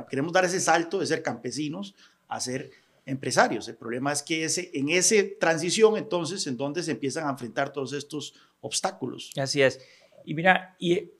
queremos 0.08 0.32
dar 0.32 0.44
ese 0.44 0.60
salto 0.60 0.98
de 0.98 1.06
ser 1.06 1.22
campesinos 1.22 1.94
a 2.30 2.40
ser 2.40 2.70
empresarios. 3.06 3.68
El 3.68 3.76
problema 3.76 4.12
es 4.12 4.22
que 4.22 4.44
ese, 4.44 4.70
en 4.72 4.88
esa 4.88 5.16
transición, 5.38 5.96
entonces, 5.96 6.46
en 6.46 6.56
donde 6.56 6.82
se 6.82 6.92
empiezan 6.92 7.26
a 7.26 7.30
enfrentar 7.30 7.72
todos 7.72 7.92
estos 7.92 8.34
obstáculos. 8.60 9.32
Así 9.36 9.62
es. 9.62 9.80
Y 10.24 10.34
mira, 10.34 10.76
y 10.78 11.10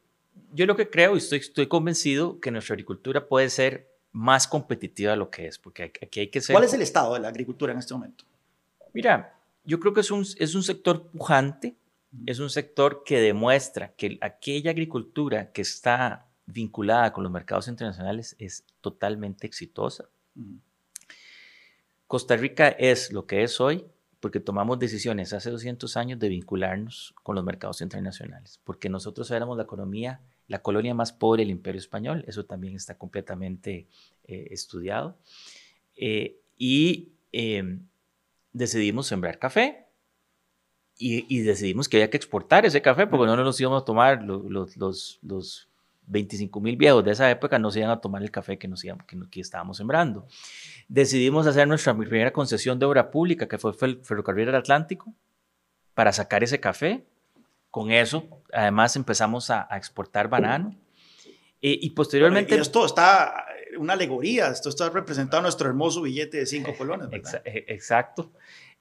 yo 0.52 0.67
lo 0.67 0.76
que 0.76 0.88
creo 0.88 1.14
y 1.14 1.19
estoy, 1.19 1.38
estoy 1.38 1.67
convencido 1.67 2.38
que 2.40 2.50
nuestra 2.50 2.75
agricultura 2.75 3.26
puede 3.26 3.50
ser 3.50 3.90
más 4.12 4.47
competitiva 4.49 5.12
de 5.12 5.17
lo 5.17 5.31
que 5.31 5.47
es, 5.47 5.59
porque 5.59 5.85
aquí 5.85 6.21
hay 6.21 6.29
que 6.29 6.40
ser... 6.40 6.55
¿Cuál 6.55 6.64
es 6.64 6.75
el 6.75 6.83
estado 6.83 7.14
de 7.14 7.21
la 7.21 7.29
agricultura 7.29 7.73
en 7.73 7.79
este 7.79 7.95
momento? 7.95 8.25
Mira, 8.93 9.38
yo 9.64 9.79
creo 9.79 9.95
que 9.95 10.00
es 10.00 10.11
un, 10.11 10.26
es 10.38 10.55
un 10.55 10.62
sector 10.62 11.07
pujante, 11.09 11.76
es 12.26 12.40
un 12.40 12.50
sector 12.50 13.02
que 13.05 13.21
demuestra 13.21 13.93
que 13.97 14.19
aquella 14.21 14.73
agricultura 14.73 15.52
que 15.52 15.62
está 15.62 16.26
vinculada 16.47 17.12
con 17.12 17.23
los 17.23 17.33
mercados 17.33 17.69
internacionales 17.69 18.35
es 18.38 18.64
totalmente 18.81 19.47
exitosa. 19.47 20.09
Costa 22.11 22.37
Rica 22.37 22.67
es 22.71 23.12
lo 23.12 23.25
que 23.25 23.45
es 23.45 23.61
hoy 23.61 23.87
porque 24.19 24.40
tomamos 24.40 24.81
decisiones 24.81 25.33
hace 25.33 25.49
200 25.49 25.97
años 25.97 26.19
de 26.19 26.29
vincularnos 26.29 27.14
con 27.23 27.37
los 27.37 27.45
mercados 27.45 27.83
internacionales, 27.83 28.59
porque 28.64 28.88
nosotros 28.88 29.31
éramos 29.31 29.57
la 29.57 29.62
economía, 29.62 30.21
la 30.49 30.61
colonia 30.61 30.93
más 30.93 31.12
pobre 31.12 31.43
del 31.43 31.50
imperio 31.50 31.79
español, 31.79 32.25
eso 32.26 32.45
también 32.45 32.75
está 32.75 32.99
completamente 32.99 33.87
eh, 34.25 34.49
estudiado, 34.50 35.19
eh, 35.95 36.40
y 36.59 37.12
em, 37.31 37.87
decidimos 38.52 39.07
sembrar 39.07 39.38
café, 39.38 39.87
y, 40.99 41.43
decidimos 41.43 41.88
que 41.88 41.99
había 41.99 42.11
que 42.11 42.17
exportar 42.17 42.67
ese 42.67 42.83
café 42.83 43.07
porque 43.07 43.26
no 43.26 43.37
nos 43.37 43.61
íbamos 43.61 43.83
a 43.83 43.85
tomar 43.85 44.25
los, 44.25 44.76
los, 44.76 45.21
los 45.23 45.70
25 46.07 46.61
mil 46.61 46.76
viejos 46.76 47.04
de 47.04 47.12
esa 47.12 47.30
época 47.30 47.59
no 47.59 47.71
se 47.71 47.80
iban 47.80 47.90
a 47.90 48.00
tomar 48.00 48.23
el 48.23 48.30
café 48.30 48.59
que, 48.59 48.69
nos 48.69 48.83
que, 48.83 49.40
estábamos 49.40 49.76
sembrando. 49.76 50.26
Decidimos 50.88 51.47
hacer 51.47 51.69
nuestra 51.69 51.97
primera 51.97 52.33
concesión 52.33 52.78
de 52.78 52.87
obra 52.87 53.11
pública, 53.11 53.47
que 53.47 53.59
fue 53.59 53.73
el 53.83 54.00
Ferrocarril 54.02 54.47
del 54.47 54.57
Atlántico, 54.57 55.14
para 55.95 56.12
sacar 56.12 56.42
ese 56.42 56.61
café. 56.61 57.04
Con 57.71 57.92
eso, 57.92 58.26
además, 58.52 58.97
empezamos 58.97 59.50
a, 59.50 59.69
exportar 59.76 60.28
banano. 60.28 60.75
Eh, 61.62 61.78
y 61.80 61.90
posteriormente... 61.90 62.57
Y 62.57 62.59
esto 62.59 62.85
está 62.85 63.47
una 63.78 63.95
alegoría, 63.95 64.49
esto 64.49 64.69
está 64.69 64.88
representando 64.90 65.42
nuestro 65.42 65.69
hermoso 65.69 66.02
billete 66.02 66.38
de 66.38 66.47
cinco 66.47 66.75
colones. 66.76 67.09
Eh, 67.45 67.64
exacto. 67.69 68.33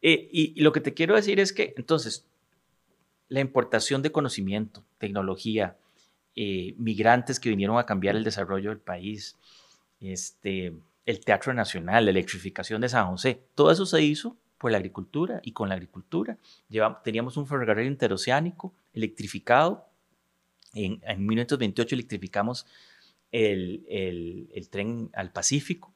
Eh, 0.01 0.29
y, 0.31 0.61
lo 0.61 0.71
que 0.71 0.81
te 0.81 0.93
quiero 0.93 1.15
decir 1.15 1.39
es 1.39 1.53
que, 1.53 1.73
entonces, 1.77 2.25
la 3.27 3.39
importación 3.41 4.01
de 4.01 4.11
conocimiento, 4.11 4.83
tecnología, 4.97 5.77
eh, 6.41 6.73
migrantes 6.77 7.37
que 7.37 7.49
vinieron 7.49 7.77
a 7.77 7.85
cambiar 7.85 8.15
el 8.15 8.23
desarrollo 8.23 8.69
del 8.69 8.79
país, 8.79 9.37
este, 9.99 10.73
el 11.05 11.19
Teatro 11.19 11.53
Nacional, 11.53 12.05
la 12.05 12.11
electrificación 12.11 12.79
de 12.79 12.87
San 12.87 13.07
José, 13.07 13.43
todo 13.55 13.71
eso 13.71 13.85
se 13.85 14.01
hizo 14.01 14.37
por 14.57 14.71
la 14.71 14.77
agricultura 14.77 15.41
y 15.43 15.51
con 15.51 15.67
la 15.67 15.75
agricultura. 15.75 16.37
Llevamos, 16.69 17.03
teníamos 17.03 17.35
un 17.35 17.45
ferrocarril 17.45 17.87
interoceánico 17.87 18.73
electrificado. 18.93 19.85
En, 20.73 21.01
en 21.03 21.25
1928 21.25 21.95
electrificamos 21.95 22.65
el, 23.33 23.85
el, 23.89 24.69
tren 24.69 25.09
al 25.15 25.33
Pacífico 25.33 25.93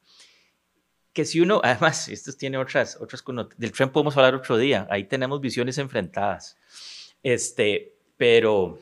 que 1.13 1.23
si 1.23 1.39
uno, 1.39 1.61
además, 1.63 2.09
esto 2.09 2.33
tiene 2.33 2.57
otras, 2.57 2.97
otras 2.99 3.23
del 3.55 3.71
tren 3.71 3.91
podemos 3.91 4.17
hablar 4.17 4.35
otro 4.35 4.57
día, 4.57 4.87
ahí 4.89 5.05
tenemos 5.05 5.39
visiones 5.39 5.77
enfrentadas, 5.77 6.57
este, 7.21 7.95
pero 8.17 8.77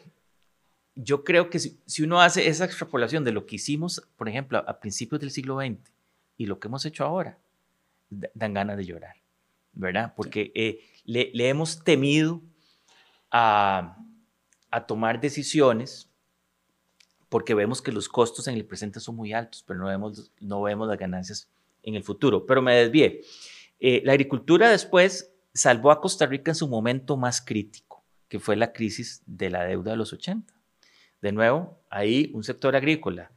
yo 0.95 1.24
creo 1.24 1.50
que 1.50 1.60
si, 1.60 1.79
si, 1.86 2.03
uno 2.03 2.21
hace 2.21 2.48
esa 2.48 2.65
extrapolación 2.65 3.24
de 3.24 3.31
lo 3.31 3.45
que 3.45 3.55
hicimos, 3.55 4.07
por 4.17 4.27
ejemplo, 4.29 4.63
a, 4.67 4.79
principios 4.79 5.21
del 5.21 5.31
siglo 5.31 5.57
XX 5.60 5.79
y 6.38 6.45
lo 6.45 6.60
que 6.60 6.67
hemos 6.67 6.86
hecho 6.86 7.05
ahora, 7.05 7.38
dan 8.10 8.53
ganas 8.53 8.77
de 8.77 8.86
llorar, 8.86 9.15
¿verdad? 9.74 10.13
Porque 10.15 10.51
eh, 10.53 10.81
le, 11.05 11.31
le, 11.33 11.48
hemos 11.48 11.83
temido 11.83 12.41
a, 13.31 13.98
a 14.69 14.86
tomar 14.86 15.21
decisiones 15.21 16.10
porque 17.31 17.53
vemos 17.53 17.81
que 17.81 17.93
los 17.93 18.10
costos 18.10 18.50
en 18.50 18.55
el 18.55 18.65
presente 18.65 19.00
son 19.00 19.15
muy 19.15 19.31
altos, 19.31 19.63
pero 19.65 19.79
no 19.79 19.88
vemos, 19.88 20.31
no 20.41 20.62
vemos 20.62 20.86
las 20.89 20.98
ganancias 20.98 21.48
en 21.81 21.95
el 21.95 22.03
futuro. 22.03 22.45
Pero 22.45 22.62
me 22.62 22.75
desvié. 22.75 23.21
Eh, 23.79 24.01
la 24.03 24.12
agricultura 24.12 24.69
después 24.69 25.31
salvó 25.53 25.91
a 25.91 26.01
Costa 26.01 26.25
Rica 26.25 26.51
en 26.51 26.55
su 26.55 26.67
momento 26.67 27.15
más 27.15 27.41
crítico, 27.41 28.03
que 28.27 28.39
fue 28.39 28.57
la 28.57 28.74
crisis 28.74 29.24
de 29.25 29.50
la 29.50 29.63
deuda 29.63 29.91
de 29.91 29.98
los 29.98 30.12
80. 30.12 30.53
De 31.21 31.31
nuevo, 31.31 31.79
ahí 31.89 32.31
un 32.33 32.43
sector 32.43 32.75
agrícola 32.75 33.31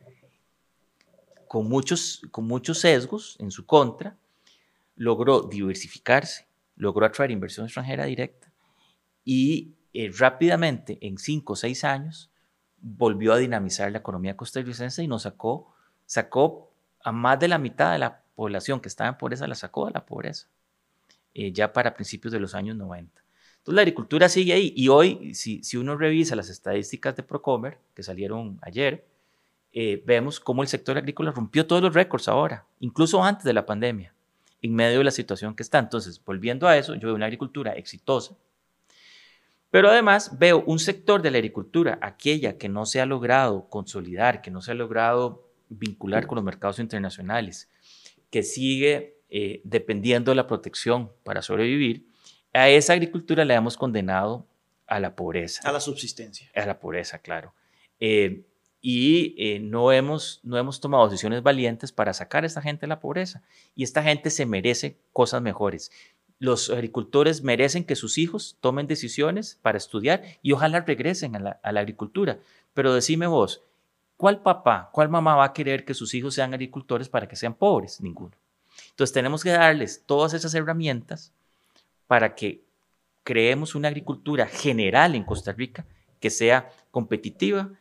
con 1.46 1.68
muchos, 1.68 2.22
con 2.30 2.46
muchos 2.46 2.80
sesgos 2.80 3.36
en 3.38 3.50
su 3.50 3.66
contra, 3.66 4.16
logró 4.96 5.42
diversificarse, 5.42 6.46
logró 6.76 7.06
atraer 7.06 7.30
inversión 7.30 7.66
extranjera 7.66 8.06
directa 8.06 8.50
y 9.24 9.74
eh, 9.92 10.10
rápidamente, 10.16 10.98
en 11.00 11.18
cinco 11.18 11.52
o 11.52 11.56
seis 11.56 11.84
años, 11.84 12.30
volvió 12.80 13.32
a 13.32 13.38
dinamizar 13.38 13.90
la 13.92 13.98
economía 13.98 14.36
costarricense 14.36 15.02
y 15.02 15.08
nos 15.08 15.22
sacó, 15.22 15.72
sacó 16.06 16.72
a 17.02 17.12
más 17.12 17.38
de 17.38 17.48
la 17.48 17.58
mitad 17.58 17.92
de 17.92 17.98
la 17.98 18.22
población 18.34 18.80
que 18.80 18.88
estaba 18.88 19.10
en 19.10 19.16
pobreza 19.16 19.46
la 19.46 19.54
sacó 19.54 19.86
de 19.86 19.92
la 19.92 20.04
pobreza, 20.04 20.48
eh, 21.34 21.52
ya 21.52 21.72
para 21.72 21.94
principios 21.94 22.32
de 22.32 22.40
los 22.40 22.54
años 22.54 22.76
90. 22.76 23.23
Entonces 23.64 23.76
la 23.76 23.80
agricultura 23.80 24.28
sigue 24.28 24.52
ahí 24.52 24.74
y 24.76 24.88
hoy, 24.88 25.34
si, 25.34 25.62
uno 25.78 25.96
revisa 25.96 26.36
las 26.36 26.50
estadísticas 26.50 27.16
de 27.16 27.22
Procomer, 27.22 27.78
que 27.94 28.02
salieron 28.02 28.58
ayer, 28.60 29.06
eh, 29.72 30.02
vemos 30.04 30.38
cómo 30.38 30.60
el 30.60 30.68
sector 30.68 30.98
agrícola 30.98 31.30
rompió 31.30 31.66
todos 31.66 31.80
los 31.80 31.94
récords 31.94 32.28
ahora, 32.28 32.66
incluso 32.80 33.24
antes 33.24 33.42
de 33.42 33.54
la 33.54 33.64
pandemia, 33.64 34.12
en 34.60 34.74
medio 34.74 34.98
de 34.98 35.04
la 35.04 35.10
situación 35.10 35.56
que 35.56 35.62
está. 35.62 35.78
Entonces, 35.78 36.22
volviendo 36.22 36.68
a 36.68 36.76
eso, 36.76 36.94
yo 36.94 37.08
veo 37.08 37.14
una 37.14 37.24
agricultura 37.24 37.72
exitosa, 37.72 38.36
pero 39.70 39.88
además 39.88 40.38
veo 40.38 40.62
un 40.66 40.78
sector 40.78 41.22
de 41.22 41.30
la 41.30 41.38
agricultura, 41.38 41.98
aquella 42.02 42.58
que 42.58 42.68
no 42.68 42.84
se 42.84 43.00
ha 43.00 43.06
logrado 43.06 43.70
consolidar, 43.70 44.42
que 44.42 44.50
no 44.50 44.60
se 44.60 44.72
ha 44.72 44.74
logrado 44.74 45.48
vincular 45.70 46.26
con 46.26 46.36
los 46.36 46.44
mercados 46.44 46.80
internacionales, 46.80 47.70
que 48.28 48.42
sigue 48.42 49.22
eh, 49.30 49.62
dependiendo 49.64 50.32
de 50.32 50.34
la 50.34 50.46
protección 50.46 51.10
para 51.22 51.40
sobrevivir, 51.40 52.12
a 52.54 52.68
esa 52.68 52.94
agricultura 52.94 53.44
le 53.44 53.54
hemos 53.54 53.76
condenado 53.76 54.46
a 54.86 55.00
la 55.00 55.14
pobreza. 55.14 55.68
A 55.68 55.72
la 55.72 55.80
subsistencia. 55.80 56.50
A 56.54 56.64
la 56.64 56.78
pobreza, 56.78 57.18
claro. 57.18 57.52
Eh, 58.00 58.44
y 58.80 59.34
eh, 59.38 59.60
no, 59.60 59.92
hemos, 59.92 60.40
no 60.42 60.56
hemos 60.56 60.80
tomado 60.80 61.08
decisiones 61.08 61.42
valientes 61.42 61.92
para 61.92 62.14
sacar 62.14 62.44
a 62.44 62.46
esta 62.46 62.62
gente 62.62 62.82
de 62.82 62.88
la 62.88 63.00
pobreza. 63.00 63.42
Y 63.74 63.82
esta 63.82 64.02
gente 64.02 64.30
se 64.30 64.46
merece 64.46 64.98
cosas 65.12 65.42
mejores. 65.42 65.90
Los 66.38 66.70
agricultores 66.70 67.42
merecen 67.42 67.84
que 67.84 67.96
sus 67.96 68.18
hijos 68.18 68.56
tomen 68.60 68.86
decisiones 68.86 69.58
para 69.62 69.78
estudiar 69.78 70.22
y 70.42 70.52
ojalá 70.52 70.80
regresen 70.80 71.36
a 71.36 71.40
la, 71.40 71.60
a 71.62 71.72
la 71.72 71.80
agricultura. 71.80 72.38
Pero 72.72 72.94
decime 72.94 73.26
vos, 73.26 73.62
¿Cuál 74.16 74.42
papá, 74.42 74.90
cuál 74.92 75.08
mamá 75.08 75.34
va 75.34 75.44
a 75.44 75.52
querer 75.52 75.84
que 75.84 75.92
sus 75.92 76.14
hijos 76.14 76.34
sean 76.34 76.54
agricultores 76.54 77.08
para 77.08 77.26
que 77.26 77.36
sean 77.36 77.54
pobres? 77.54 78.00
Ninguno. 78.00 78.36
Entonces 78.90 79.12
tenemos 79.12 79.42
que 79.42 79.50
darles 79.50 80.04
todas 80.06 80.34
esas 80.34 80.54
herramientas 80.54 81.32
para 82.06 82.34
que 82.34 82.64
creemos 83.22 83.74
una 83.74 83.88
agricultura 83.88 84.46
general 84.46 85.14
en 85.14 85.24
Costa 85.24 85.52
Rica 85.52 85.86
que 86.20 86.30
sea 86.30 86.70
competitiva, 86.90 87.72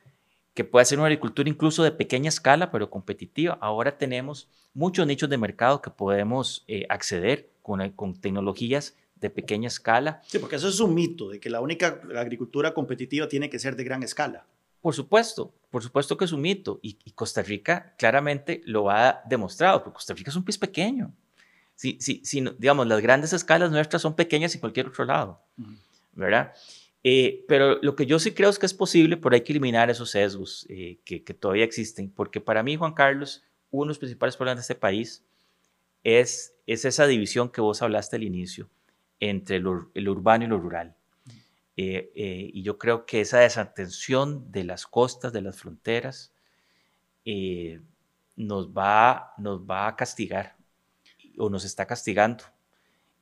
que 0.53 0.63
pueda 0.63 0.85
ser 0.85 0.99
una 0.99 1.07
agricultura 1.07 1.49
incluso 1.49 1.83
de 1.83 1.91
pequeña 1.91 2.29
escala, 2.29 2.71
pero 2.71 2.89
competitiva. 2.89 3.57
Ahora 3.61 3.97
tenemos 3.97 4.49
muchos 4.73 5.07
nichos 5.07 5.29
de 5.29 5.37
mercado 5.37 5.81
que 5.81 5.89
podemos 5.89 6.63
eh, 6.67 6.85
acceder 6.89 7.49
con, 7.61 7.89
con 7.91 8.19
tecnologías 8.19 8.95
de 9.15 9.29
pequeña 9.29 9.67
escala. 9.67 10.21
Sí, 10.27 10.37
porque 10.37 10.57
eso 10.57 10.67
es 10.67 10.79
un 10.79 10.93
mito, 10.93 11.29
de 11.29 11.39
que 11.39 11.49
la 11.49 11.61
única 11.61 12.01
agricultura 12.15 12.73
competitiva 12.73 13.27
tiene 13.27 13.49
que 13.49 13.57
ser 13.57 13.75
de 13.75 13.83
gran 13.83 14.03
escala. 14.03 14.45
Por 14.81 14.93
supuesto, 14.93 15.53
por 15.71 15.81
supuesto 15.81 16.17
que 16.17 16.25
es 16.25 16.33
un 16.33 16.41
mito 16.41 16.79
y, 16.81 16.97
Costa 17.13 17.41
Rica 17.41 17.95
claramente 17.97 18.61
lo 18.65 18.89
ha 18.89 19.21
demostrado, 19.25 19.81
porque 19.81 19.95
Costa 19.95 20.13
Rica 20.13 20.29
es 20.29 20.35
un 20.35 20.43
país 20.43 20.57
pequeño. 20.57 21.13
Si, 21.83 21.97
si, 21.99 22.21
si, 22.23 22.39
digamos, 22.59 22.87
las 22.87 23.01
grandes 23.01 23.33
escalas 23.33 23.69
nuestras 23.69 24.01
son 24.01 24.15
pequeñas 24.15 24.55
en 24.55 24.61
cualquier 24.61 24.87
otro 24.87 25.03
lado, 25.03 25.41
¿verdad? 26.13 26.53
Eh, 27.03 27.43
pero 27.45 27.77
lo 27.81 27.93
que 27.97 28.05
yo 28.05 28.19
sí 28.19 28.31
creo 28.31 28.49
es 28.49 28.57
que 28.57 28.65
es 28.65 28.73
posible, 28.73 29.17
pero 29.17 29.35
hay 29.35 29.41
que 29.41 29.51
eliminar 29.51 29.89
esos 29.89 30.11
sesgos 30.11 30.65
eh, 30.69 30.99
que, 31.03 31.19
todavía 31.33 31.65
existen, 31.65 32.09
porque 32.09 32.39
para 32.39 32.63
mí, 32.63 32.77
Juan 32.77 32.93
Carlos, 32.93 33.43
uno 33.69 33.83
de 33.83 33.89
los 33.89 33.99
principales 33.99 34.37
problemas 34.37 34.59
de 34.59 34.61
este 34.61 34.75
país 34.75 35.25
es, 36.05 36.55
es 36.67 36.85
esa 36.85 37.05
división 37.05 37.49
que 37.49 37.59
vos 37.59 37.81
hablaste 37.81 38.15
al 38.15 38.23
inicio 38.23 38.69
entre 39.19 39.59
lo, 39.59 39.91
el 39.93 40.07
urbano 40.07 40.45
y 40.45 40.47
lo 40.47 40.59
rural. 40.59 40.95
Eh, 41.75 42.49
y 42.53 42.61
yo 42.61 42.77
creo 42.77 43.05
que 43.05 43.19
esa 43.19 43.39
desatención 43.39 44.49
de 44.53 44.63
las 44.63 44.87
costas, 44.87 45.33
de 45.33 45.41
las 45.41 45.59
fronteras, 45.59 46.31
nos, 48.37 48.69
va, 48.69 49.33
nos 49.37 49.69
va 49.69 49.87
a 49.89 49.97
castigar 49.97 50.62
o 51.37 51.49
nos 51.49 51.65
está 51.65 51.85
castigando 51.85 52.43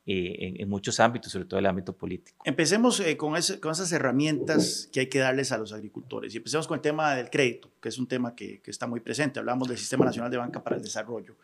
eh, 0.04 0.56
en, 0.58 0.68
muchos 0.68 0.98
ámbitos, 0.98 1.30
sobre 1.30 1.44
todo 1.44 1.60
el 1.60 1.66
ámbito 1.66 1.96
político. 1.96 2.42
Empecemos 2.44 2.98
eh, 2.98 3.16
con, 3.16 3.34
con, 3.60 3.70
esas 3.70 3.92
herramientas 3.92 4.88
que 4.92 4.98
hay 4.98 5.06
que 5.06 5.20
darles 5.20 5.52
a 5.52 5.58
los 5.58 5.72
agricultores 5.72 6.34
y 6.34 6.38
empecemos 6.38 6.66
con 6.66 6.74
el 6.74 6.82
tema 6.82 7.14
del 7.14 7.30
crédito, 7.30 7.70
que 7.80 7.88
es 7.88 7.98
un 7.98 8.08
tema 8.08 8.34
que, 8.34 8.60
que 8.60 8.72
está 8.72 8.88
muy 8.88 8.98
presente. 8.98 9.38
Hablamos 9.38 9.68
del 9.68 9.78
Sistema 9.78 10.04
Nacional 10.04 10.28
de 10.28 10.38
Banca 10.38 10.64
para 10.64 10.74
el 10.74 10.82
Desarrollo. 10.82 11.36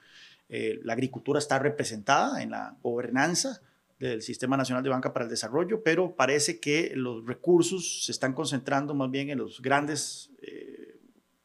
Eh, 0.49 0.81
la 0.83 0.95
agricultura 0.95 1.39
está 1.39 1.61
representada 1.61 2.43
en 2.43 2.51
la 2.51 2.77
gobernanza 2.83 3.61
del 4.01 4.23
Sistema 4.23 4.57
Nacional 4.57 4.83
de 4.83 4.91
Banca 4.91 5.13
para 5.13 5.27
el 5.27 5.31
Desarrollo, 5.31 5.85
pero 5.85 6.17
parece 6.17 6.59
que 6.59 6.91
los 6.97 7.25
recursos 7.27 8.07
se 8.07 8.11
están 8.11 8.33
concentrando 8.33 8.93
más 8.93 9.09
bien 9.09 9.31
en 9.31 9.39
los 9.39 9.63
grandes 9.63 10.33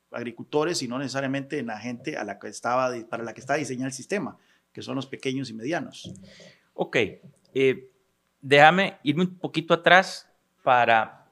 agricultores 0.09 0.81
y 0.81 0.87
no 0.87 0.97
necesariamente 0.97 1.59
en 1.59 1.67
la 1.67 1.79
gente 1.79 2.17
a 2.17 2.23
la 2.23 2.39
que 2.39 2.47
estaba, 2.47 2.91
para 3.07 3.23
la 3.23 3.33
que 3.33 3.41
está 3.41 3.53
diseñado 3.53 3.87
el 3.87 3.93
sistema, 3.93 4.37
que 4.73 4.81
son 4.81 4.95
los 4.95 5.05
pequeños 5.05 5.49
y 5.49 5.53
medianos. 5.53 6.11
Ok, 6.73 6.97
eh, 7.53 7.91
déjame 8.41 8.97
irme 9.03 9.23
un 9.23 9.37
poquito 9.37 9.73
atrás 9.73 10.27
para, 10.63 11.31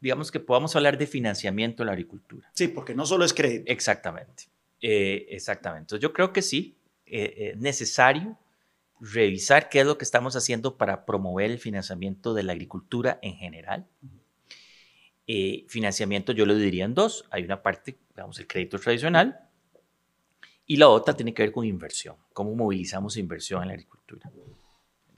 digamos 0.00 0.30
que 0.30 0.38
podamos 0.38 0.74
hablar 0.76 0.96
de 0.96 1.06
financiamiento 1.06 1.82
en 1.82 1.88
la 1.88 1.92
agricultura. 1.92 2.50
Sí, 2.54 2.68
porque 2.68 2.94
no 2.94 3.04
solo 3.04 3.24
es 3.24 3.34
crédito. 3.34 3.70
Exactamente, 3.70 4.44
eh, 4.80 5.26
exactamente. 5.30 5.82
Entonces 5.82 6.02
yo 6.02 6.12
creo 6.12 6.32
que 6.32 6.42
sí, 6.42 6.76
eh, 7.04 7.52
es 7.52 7.58
necesario 7.58 8.38
revisar 9.00 9.68
qué 9.68 9.80
es 9.80 9.86
lo 9.86 9.98
que 9.98 10.04
estamos 10.04 10.36
haciendo 10.36 10.76
para 10.76 11.04
promover 11.04 11.50
el 11.50 11.58
financiamiento 11.58 12.34
de 12.34 12.44
la 12.44 12.52
agricultura 12.52 13.18
en 13.22 13.34
general. 13.34 13.86
financiamiento 15.68 16.32
yo 16.32 16.44
lo 16.46 16.54
diría 16.54 16.84
en 16.84 16.94
dos. 16.94 17.24
Hay 17.30 17.44
una 17.44 17.62
parte, 17.62 17.98
digamos, 18.14 18.38
el 18.38 18.46
crédito 18.46 18.78
tradicional 18.78 19.49
y 20.70 20.76
la 20.76 20.88
otra 20.88 21.14
tiene 21.14 21.34
que 21.34 21.42
ver 21.42 21.52
con 21.52 21.64
inversión, 21.64 22.16
cómo 22.32 22.54
movilizamos 22.54 23.16
inversión 23.16 23.62
en 23.62 23.68
la 23.68 23.74
agricultura 23.74 24.30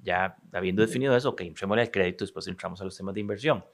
ya 0.02 0.36
habiendo 0.52 0.82
definido 0.82 1.16
eso, 1.16 1.30
ok, 1.30 1.42
entrémosle 1.42 1.82
al 1.82 1.90
crédito, 1.90 2.24
después 2.24 2.46
entramos 2.48 2.80
a 2.80 2.84
los 2.84 2.96
temas 2.96 3.14
de 3.14 3.20
inversión. 3.20 3.64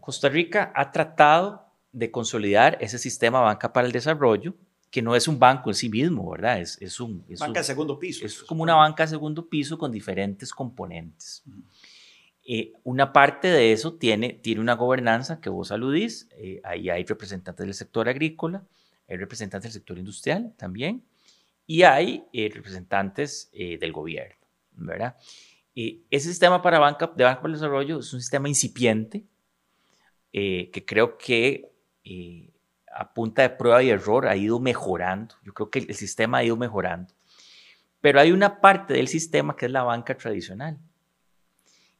Costa 0.00 0.28
Rica 0.28 0.72
ha 0.74 0.90
tratado 0.90 1.66
de 1.92 2.10
consolidar 2.10 2.78
ese 2.80 2.98
sistema 2.98 3.40
banca 3.40 3.72
para 3.72 3.86
el 3.86 3.92
desarrollo, 3.92 4.54
que 4.90 5.02
no 5.02 5.14
es 5.14 5.28
un 5.28 5.38
banco 5.38 5.70
en 5.70 5.74
sí 5.74 5.88
mismo, 5.88 6.30
¿verdad? 6.30 6.60
Es, 6.60 6.80
es 6.80 6.98
un... 6.98 7.24
banca 7.38 7.60
de 7.60 7.64
segundo 7.64 7.98
piso. 7.98 8.24
Es 8.24 8.42
como 8.42 8.62
una 8.62 8.74
banca 8.74 9.04
de 9.04 9.10
segundo 9.10 9.48
piso 9.48 9.78
con 9.78 9.92
diferentes 9.92 10.52
componentes. 10.52 11.44
Eh, 12.44 12.72
una 12.82 13.12
parte 13.12 13.48
de 13.48 13.72
eso 13.72 13.94
tiene, 13.94 14.32
tiene 14.32 14.60
una 14.60 14.74
gobernanza 14.74 15.40
que 15.40 15.50
vos 15.50 15.70
aludís, 15.70 16.28
eh, 16.32 16.60
ahí 16.64 16.88
hay 16.88 17.04
representantes 17.04 17.64
del 17.64 17.74
sector 17.74 18.08
agrícola, 18.08 18.64
hay 19.10 19.18
representantes 19.18 19.72
del 19.72 19.80
sector 19.80 19.98
industrial 19.98 20.54
también, 20.56 21.04
y 21.66 21.82
hay 21.82 22.24
eh, 22.32 22.50
representantes 22.52 23.50
del 23.52 23.92
gobierno. 23.92 24.40
¿verdad? 24.80 25.16
Y 25.74 26.04
ese 26.10 26.28
sistema 26.28 26.62
para 26.62 26.78
banca, 26.78 27.12
de 27.14 27.24
banca 27.24 27.40
para 27.40 27.52
el 27.52 27.60
desarrollo 27.60 28.00
es 28.00 28.12
un 28.12 28.20
sistema 28.20 28.48
incipiente 28.48 29.24
eh, 30.32 30.70
que 30.72 30.84
creo 30.84 31.16
que 31.16 31.72
eh, 32.04 32.50
a 32.92 33.12
punta 33.12 33.42
de 33.42 33.50
prueba 33.50 33.82
y 33.82 33.90
error 33.90 34.26
ha 34.26 34.36
ido 34.36 34.58
mejorando. 34.58 35.36
Yo 35.44 35.54
creo 35.54 35.70
que 35.70 35.80
el 35.80 35.94
sistema 35.94 36.38
ha 36.38 36.44
ido 36.44 36.56
mejorando. 36.56 37.14
Pero 38.00 38.20
hay 38.20 38.32
una 38.32 38.60
parte 38.60 38.94
del 38.94 39.08
sistema 39.08 39.56
que 39.56 39.66
es 39.66 39.72
la 39.72 39.82
banca 39.82 40.16
tradicional. 40.16 40.78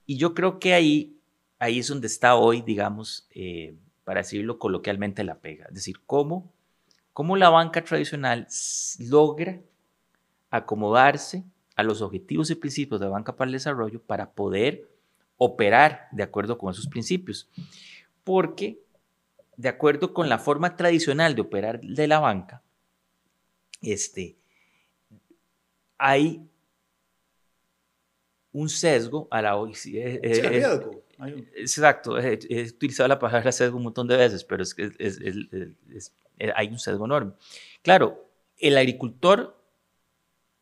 Y 0.07 0.17
yo 0.17 0.35
creo 0.35 0.59
que 0.59 0.75
ahí, 0.75 1.21
ahí 1.59 1.79
es 1.79 1.89
donde 1.89 2.07
está 2.07 2.35
hoy, 2.35 2.63
digamos, 2.63 3.29
eh, 3.31 3.77
para 4.05 4.21
decirlo 4.21 4.59
coloquialmente, 4.59 5.23
la 5.23 5.39
pega. 5.39 5.67
Es 5.67 5.75
decir, 5.75 6.01
cómo, 6.07 6.53
cómo 7.21 7.37
la 7.37 7.51
banca 7.51 7.85
tradicional 7.85 8.47
logra 8.99 9.61
acomodarse 10.49 11.45
a 11.77 11.83
los 11.83 12.01
objetivos 12.01 12.51
y 12.51 12.55
principios 12.55 12.99
de 12.99 13.09
Banca 13.09 13.37
para 13.37 13.51
el 13.51 13.53
Desarrollo 13.53 14.01
para 14.01 14.33
poder 14.33 14.89
operar 15.37 16.09
de 16.13 16.23
acuerdo 16.23 16.57
con 16.57 16.71
esos 16.71 16.87
principios. 16.87 17.51
Porque 18.25 18.81
de 19.55 19.69
acuerdo 19.69 20.15
con 20.15 20.31
la 20.31 20.39
forma 20.39 20.77
tradicional 20.77 21.35
de 21.35 21.43
operar 21.43 21.83
de 21.83 22.09
la 22.09 22.21
banca, 22.21 22.63
este, 23.83 24.39
hay 25.99 26.49
un 28.51 28.71
sesgo 28.71 29.29
a 29.31 29.43
la 29.43 29.57
OIC. 29.59 29.87
Eh, 29.89 30.21
eh, 30.23 31.45
exacto, 31.55 32.19
he, 32.19 32.39
utilizado 32.63 33.11
la 33.11 33.19
palabra 33.19 33.53
sesgo 33.53 33.77
un 33.77 33.83
montón 33.83 34.09
de 34.09 34.17
veces, 34.17 34.43
pero 34.43 34.63
es 34.63 34.75
que 34.75 34.91
hay 36.55 36.69
un 36.69 36.79
sesgo 36.79 37.05
enorme. 37.05 37.33
Claro, 37.83 38.31
el 38.59 38.77
agricultor 38.77 39.57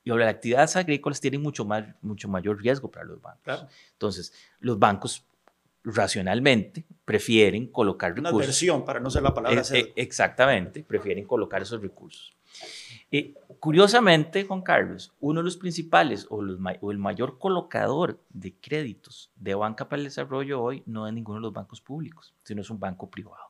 y 0.05 0.11
las 0.11 0.29
actividades 0.29 0.77
agrícolas 0.77 1.21
tienen 1.21 1.43
mucho, 1.43 1.65
más, 1.65 1.85
mucho 2.01 2.29
mayor 2.29 2.61
riesgo 2.61 2.91
para 2.91 3.05
los 3.05 3.21
bancos. 3.21 3.67
Entonces, 3.93 4.33
los 4.61 4.79
bancos 4.79 5.25
racionalmente 5.85 6.85
prefieren 7.05 7.67
colocar 7.69 8.11
recursos. 8.11 8.35
Una 8.35 8.47
versión, 8.47 8.85
para 8.85 9.01
no 9.01 9.11
ser 9.11 9.23
la 9.23 9.35
palabra. 9.35 9.63
Eh, 9.73 9.93
exactamente, 9.97 10.83
prefieren 10.83 11.27
colocar 11.27 11.63
esos 11.63 11.81
recursos. 11.83 12.35
Eh, 13.11 13.35
curiosamente, 13.59 14.45
Juan 14.45 14.63
Carlos, 14.63 15.13
uno 15.21 15.41
de 15.41 15.45
los 15.45 15.57
principales 15.57 16.27
o, 16.31 16.43
los, 16.43 16.59
o, 16.81 16.91
el 16.91 16.99
mayor 16.99 17.39
colocador 17.39 18.21
de 18.31 18.55
créditos 18.55 19.31
de 19.37 19.55
banca 19.55 19.89
para 19.89 20.01
el 20.01 20.05
desarrollo 20.05 20.63
hoy 20.63 20.83
no 20.87 21.07
es 21.07 21.15
ninguno 21.15 21.39
de 21.39 21.43
los 21.43 21.53
bancos 21.53 21.81
públicos, 21.81 22.35
sino 22.43 22.61
es 22.61 22.71
un 22.71 22.79
banco 22.81 23.11
privado. 23.11 23.49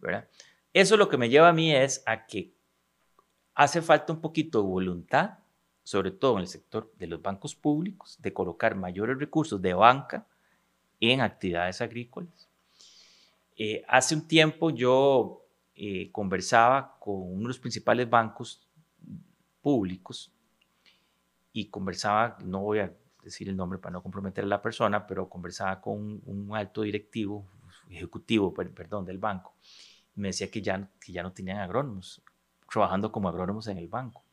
¿verdad? 0.00 0.28
Eso 0.72 0.96
lo 0.96 1.08
que 1.08 1.16
me 1.16 1.28
lleva 1.28 1.48
a 1.48 1.52
mí 1.52 1.74
es 1.74 2.02
a 2.06 2.26
que 2.26 2.52
hace 3.54 3.82
falta 3.82 4.12
un 4.12 4.20
poquito 4.20 4.62
de 4.62 4.68
voluntad 4.68 5.40
sobre 5.90 6.12
todo 6.12 6.34
en 6.34 6.42
el 6.42 6.46
sector 6.46 6.92
de 6.98 7.08
los 7.08 7.20
bancos 7.20 7.56
públicos, 7.56 8.16
de 8.20 8.32
colocar 8.32 8.76
mayores 8.76 9.18
recursos 9.18 9.60
de 9.60 9.74
banca 9.74 10.24
en 11.00 11.20
actividades 11.20 11.80
agrícolas. 11.80 12.48
Eh, 13.56 13.84
hace 13.88 14.14
un 14.14 14.28
tiempo 14.28 14.70
yo 14.70 15.44
eh, 15.74 16.10
conversaba 16.12 16.96
con 17.00 17.14
uno 17.14 17.42
de 17.42 17.48
los 17.48 17.58
principales 17.58 18.08
bancos 18.08 18.64
públicos 19.60 20.32
y 21.52 21.66
conversaba, 21.66 22.38
no 22.44 22.60
voy 22.60 22.78
a 22.78 22.92
decir 23.24 23.48
el 23.48 23.56
nombre 23.56 23.80
para 23.80 23.94
no 23.94 24.00
comprometer 24.00 24.44
a 24.44 24.46
la 24.46 24.62
persona, 24.62 25.04
pero 25.06 25.28
conversaba 25.28 25.80
con 25.80 26.22
un, 26.24 26.54
alto 26.54 26.82
directivo, 26.82 27.44
ejecutivo, 27.88 28.54
perdón, 28.54 29.04
del 29.04 29.18
banco. 29.18 29.54
Me 30.20 30.28
decía 30.28 30.50
que 30.50 30.62
ya, 30.62 30.88
que 31.00 31.12
ya 31.12 31.22
no 31.22 31.32
tenían 31.32 31.58
agrónomos, 31.58 32.22
trabajando 32.70 33.10
como 33.10 33.28
agrónomos 33.28 33.66
en 33.66 33.78
el 33.78 33.88
banco 33.88 34.24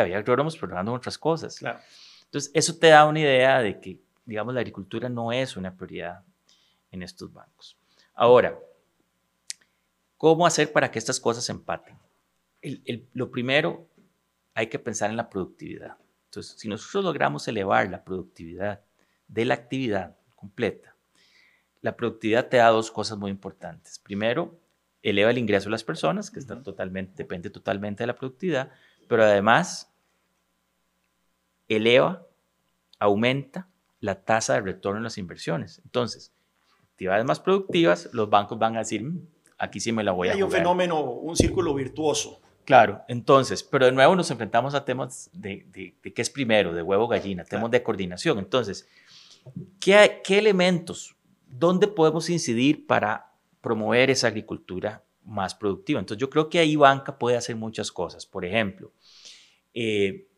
había 0.00 0.18
agrónomos 0.18 0.56
programando 0.56 0.92
otras 0.92 1.18
cosas. 1.18 1.58
Claro. 1.58 1.78
Entonces, 2.24 2.50
eso 2.54 2.76
te 2.76 2.88
da 2.88 3.06
una 3.06 3.20
idea 3.20 3.60
de 3.60 3.80
que, 3.80 4.00
digamos, 4.24 4.54
la 4.54 4.60
agricultura 4.60 5.08
no 5.08 5.32
es 5.32 5.56
una 5.56 5.74
prioridad 5.74 6.22
en 6.90 7.02
estos 7.02 7.32
bancos. 7.32 7.76
Ahora, 8.14 8.58
¿cómo 10.16 10.46
hacer 10.46 10.72
para 10.72 10.90
que 10.90 10.98
estas 10.98 11.20
cosas 11.20 11.48
empaten? 11.48 11.96
lo 13.12 13.30
primero, 13.30 13.86
hay 14.52 14.66
que 14.66 14.80
pensar 14.80 15.08
en 15.10 15.16
la 15.16 15.30
productividad. 15.30 15.96
Entonces, 16.24 16.58
si 16.58 16.68
nosotros 16.68 17.04
logramos 17.04 17.46
elevar 17.46 17.88
la 17.88 18.02
productividad 18.02 18.80
de 19.28 19.44
la 19.44 19.54
actividad 19.54 20.16
completa, 20.34 20.96
la 21.80 21.96
productividad 21.96 22.48
te 22.48 22.56
da 22.56 22.68
dos 22.70 22.90
cosas 22.90 23.18
muy 23.18 23.30
importantes. 23.30 24.00
Primero, 24.00 24.58
eleva 25.10 25.30
el 25.30 25.38
ingreso 25.38 25.66
de 25.66 25.70
las 25.70 25.84
personas, 25.84 26.32
que 26.32 26.40
está 26.40 26.60
totalmente, 26.62 27.14
depende 27.16 27.48
totalmente 27.48 28.02
de 28.02 28.08
la 28.08 28.16
productividad, 28.16 28.72
pero 29.08 29.22
además 29.22 29.94
eleva, 31.68 32.26
aumenta 32.98 33.68
la 34.00 34.24
tasa 34.24 34.54
de 34.54 34.62
retorno 34.62 34.98
en 34.98 35.04
las 35.04 35.16
inversiones. 35.16 35.80
Entonces, 35.84 36.32
actividades 36.90 37.24
más 37.24 37.38
productivas, 37.38 38.08
los 38.12 38.28
bancos 38.28 38.58
van 38.58 38.74
a 38.74 38.80
decir, 38.80 39.04
mm, 39.04 39.28
aquí 39.58 39.78
sí 39.78 39.92
me 39.92 40.02
la 40.02 40.10
voy 40.10 40.28
a 40.28 40.32
Hay 40.32 40.42
un 40.42 40.50
fenómeno, 40.50 41.00
un 41.00 41.36
círculo 41.36 41.72
virtuoso. 41.72 42.40
Claro, 42.64 43.02
entonces, 43.06 43.62
pero 43.62 43.86
de 43.86 43.92
nuevo 43.92 44.16
nos 44.16 44.28
enfrentamos 44.32 44.74
a 44.74 44.84
temas 44.84 45.30
de, 45.32 45.66
de, 45.70 46.12
qué 46.12 46.20
es 46.20 46.30
primero, 46.30 46.74
de 46.74 46.82
huevo 46.82 47.06
gallina, 47.06 47.44
temas 47.44 47.70
de 47.70 47.80
coordinación. 47.80 48.40
Entonces, 48.40 48.88
¿qué, 49.78 50.20
¿qué 50.24 50.38
elementos, 50.38 51.14
dónde 51.46 51.86
podemos 51.86 52.28
incidir 52.28 52.88
para 52.88 53.25
promover 53.66 54.10
esa 54.10 54.28
agricultura 54.28 55.02
más 55.24 55.52
productiva. 55.52 55.98
Entonces 55.98 56.20
yo 56.20 56.30
creo 56.30 56.48
que 56.48 56.60
ahí 56.60 56.76
banca 56.76 57.18
puede 57.18 57.36
hacer 57.36 57.56
muchas 57.56 57.90
cosas. 57.90 58.24
Por 58.24 58.44
ejemplo, 58.44 58.92
eh, 59.74 60.28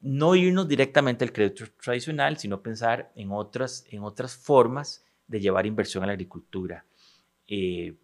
no 0.00 0.34
irnos 0.34 0.66
directamente 0.66 1.24
al 1.24 1.32
crédito 1.32 1.66
tradicional, 1.80 2.36
sino 2.36 2.60
pensar 2.62 3.12
en 3.14 3.30
otras, 3.30 3.84
en 3.90 4.02
otras 4.02 4.36
formas 4.36 5.04
de 5.28 5.38
llevar 5.38 5.66
inversión 5.66 6.02
a 6.02 6.08
la 6.08 6.14
agricultura. 6.14 6.84
Eh, 7.46 7.94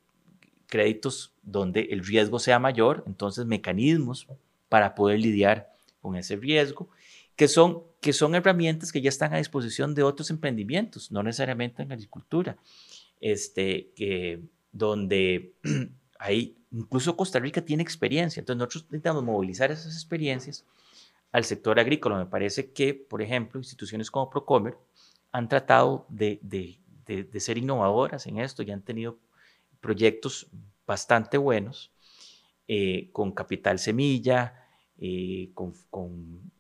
créditos 0.69 1.35
donde 1.43 1.89
el 1.91 2.07
riesgo 2.07 2.39
sea 2.39 2.61
mayor, 2.61 3.03
entonces 3.09 3.45
mecanismos 3.45 4.29
para 4.69 4.95
poder 4.95 5.19
lidiar 5.19 5.73
con 6.01 6.15
ese 6.15 6.37
riesgo, 6.37 6.91
que 7.35 7.49
son, 7.49 7.83
que 8.01 8.13
son 8.13 8.37
herramientas 8.37 8.93
que 8.93 9.01
ya 9.01 9.09
están 9.09 9.35
a 9.35 9.39
disposición 9.39 9.97
de 9.97 10.05
otros 10.05 10.31
emprendimientos, 10.31 11.11
no 11.11 11.25
necesariamente 11.25 11.83
en 11.83 11.91
agricultura, 11.91 12.57
este, 13.23 13.93
que, 13.97 14.43
donde 14.71 15.55
hay, 16.19 16.59
incluso 16.71 17.17
Costa 17.17 17.39
Rica 17.39 17.65
tiene 17.65 17.83
experiencia, 17.83 18.41
entonces 18.41 18.59
nosotros 18.59 18.85
necesitamos 18.91 19.25
movilizar 19.25 19.71
esas 19.71 19.95
experiencias 19.95 20.67
al 21.33 21.45
sector 21.45 21.81
agrícola. 21.81 22.19
Me 22.19 22.27
parece 22.27 22.73
que, 22.73 22.93
por 22.93 23.23
ejemplo, 23.23 23.59
instituciones 23.59 24.11
como 24.11 24.29
Procomer 24.29 24.77
han 25.31 25.49
tratado 25.49 26.05
de, 26.11 26.39
de, 26.43 26.79
de 27.07 27.41
ser 27.41 27.57
innovadoras 27.57 28.27
en 28.27 28.39
esto 28.39 28.63
y 28.63 28.71
han 28.71 28.83
tenido 28.83 29.19
proyectos 29.81 30.49
bastante 30.87 31.39
buenos, 31.39 31.91
eh, 32.69 33.11
con 33.13 33.33
capital 33.33 33.79
semilla, 33.79 34.69
eh, 34.99 35.51
con, 35.55 35.75
con, 35.91 36.52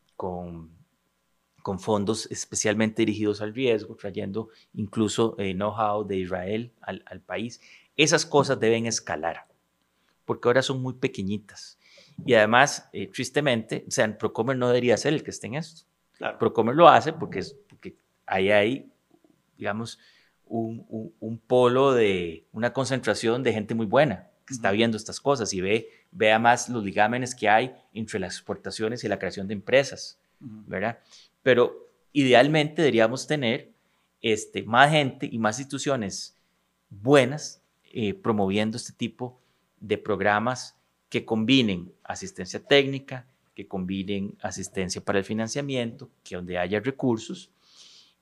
con, 1.62 1.78
fondos 1.78 2.26
especialmente 2.30 3.02
dirigidos 3.02 3.40
al 3.40 3.54
riesgo, 3.54 3.96
trayendo 3.96 4.48
incluso 4.74 5.36
eh, 5.38 5.54
know-how 5.54 6.04
de 6.06 6.16
Israel 6.16 6.72
al, 6.80 7.02
al, 7.06 7.20
país. 7.20 7.60
Esas 7.96 8.26
cosas 8.26 8.58
deben 8.58 8.86
escalar, 8.86 9.46
porque 10.24 10.48
ahora 10.48 10.62
son 10.62 10.82
muy 10.82 10.94
pequeñitas. 10.94 11.78
Y 12.24 12.34
además, 12.34 12.88
tristemente, 13.12 13.84
o 13.86 13.90
sea, 13.90 14.16
Procomer 14.18 14.56
no 14.56 14.68
debería 14.68 14.96
ser 14.96 15.14
el 15.14 15.22
que 15.22 15.30
esté 15.30 15.46
en 15.46 15.54
esto. 15.54 15.82
Claro. 16.18 16.38
Procomer 16.38 16.74
lo 16.74 16.88
hace 16.88 17.12
porque, 17.12 17.40
es, 17.40 17.56
porque 17.68 17.96
ahí 18.26 18.50
hay, 18.50 18.92
digamos, 19.56 19.98
un, 20.46 21.14
un, 21.18 21.38
polo 21.38 21.92
de 21.92 22.46
una 22.52 22.72
concentración 22.72 23.42
de 23.42 23.52
gente 23.52 23.74
muy 23.74 23.86
buena 23.86 24.28
que 24.46 24.52
está 24.52 24.70
viendo 24.70 24.96
estas 24.96 25.20
cosas 25.20 25.52
y 25.54 25.60
ve, 25.60 25.88
vea 26.10 26.38
más 26.38 26.68
los 26.68 26.84
ligámenes 26.84 27.34
que 27.34 27.48
hay 27.48 27.74
entre 27.94 28.20
las 28.20 28.34
exportaciones 28.34 29.02
y 29.02 29.08
la 29.08 29.18
creación 29.18 29.48
de 29.48 29.54
empresas, 29.54 30.20
¿verdad? 30.40 30.98
Pero 31.42 31.90
idealmente 32.12 32.82
deberíamos 32.82 33.26
tener 33.26 33.72
este, 34.20 34.62
más 34.62 34.90
gente 34.90 35.28
y 35.30 35.38
más 35.38 35.58
instituciones 35.58 36.36
buenas 36.88 37.62
eh, 37.92 38.14
promoviendo 38.14 38.76
este 38.76 38.92
tipo 38.92 39.40
de 39.80 39.98
programas 39.98 40.76
que 41.08 41.24
combinen 41.24 41.92
asistencia 42.04 42.62
técnica, 42.62 43.26
que 43.54 43.66
combinen 43.66 44.36
asistencia 44.40 45.04
para 45.04 45.18
el 45.18 45.24
financiamiento, 45.24 46.10
que 46.24 46.36
donde 46.36 46.58
haya 46.58 46.80
recursos 46.80 47.50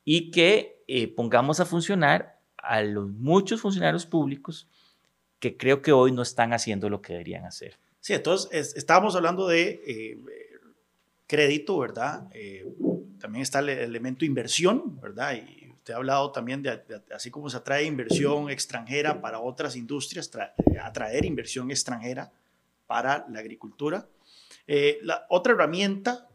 y 0.04 0.30
que 0.30 0.82
eh, 0.88 1.08
pongamos 1.08 1.60
a 1.60 1.66
funcionar 1.66 2.40
a 2.56 2.82
los 2.82 3.08
muchos 3.08 3.60
funcionarios 3.60 4.06
públicos 4.06 4.66
que 5.38 5.56
creo 5.56 5.82
que 5.82 5.92
hoy 5.92 6.12
no 6.12 6.22
están 6.22 6.52
haciendo 6.52 6.88
lo 6.88 7.00
que 7.00 7.12
deberían 7.14 7.44
hacer. 7.44 7.78
Sí, 8.00 8.12
entonces 8.14 8.76
estábamos 8.76 9.14
hablando 9.16 9.46
de 9.46 9.82
eh, 9.86 10.18
crédito, 11.26 11.78
¿verdad? 11.78 12.28
Eh, 12.34 12.66
también 13.20 13.42
está 13.42 13.60
el 13.60 13.68
elemento 13.68 14.24
inversión, 14.24 15.00
¿verdad? 15.00 15.34
Y 15.34 15.70
usted 15.70 15.94
ha 15.94 15.98
hablado 15.98 16.32
también 16.32 16.62
de, 16.62 16.82
así 17.14 17.30
como 17.30 17.48
se 17.48 17.58
atrae 17.58 17.84
inversión 17.84 18.50
extranjera 18.50 19.20
para 19.20 19.40
otras 19.40 19.76
industrias, 19.76 20.30
atraer 20.82 21.24
inversión 21.24 21.70
extranjera 21.70 22.32
para 22.86 23.26
la 23.30 23.38
agricultura. 23.38 24.08
la 25.02 25.26
otra 25.28 25.52
herramienta 25.52 26.28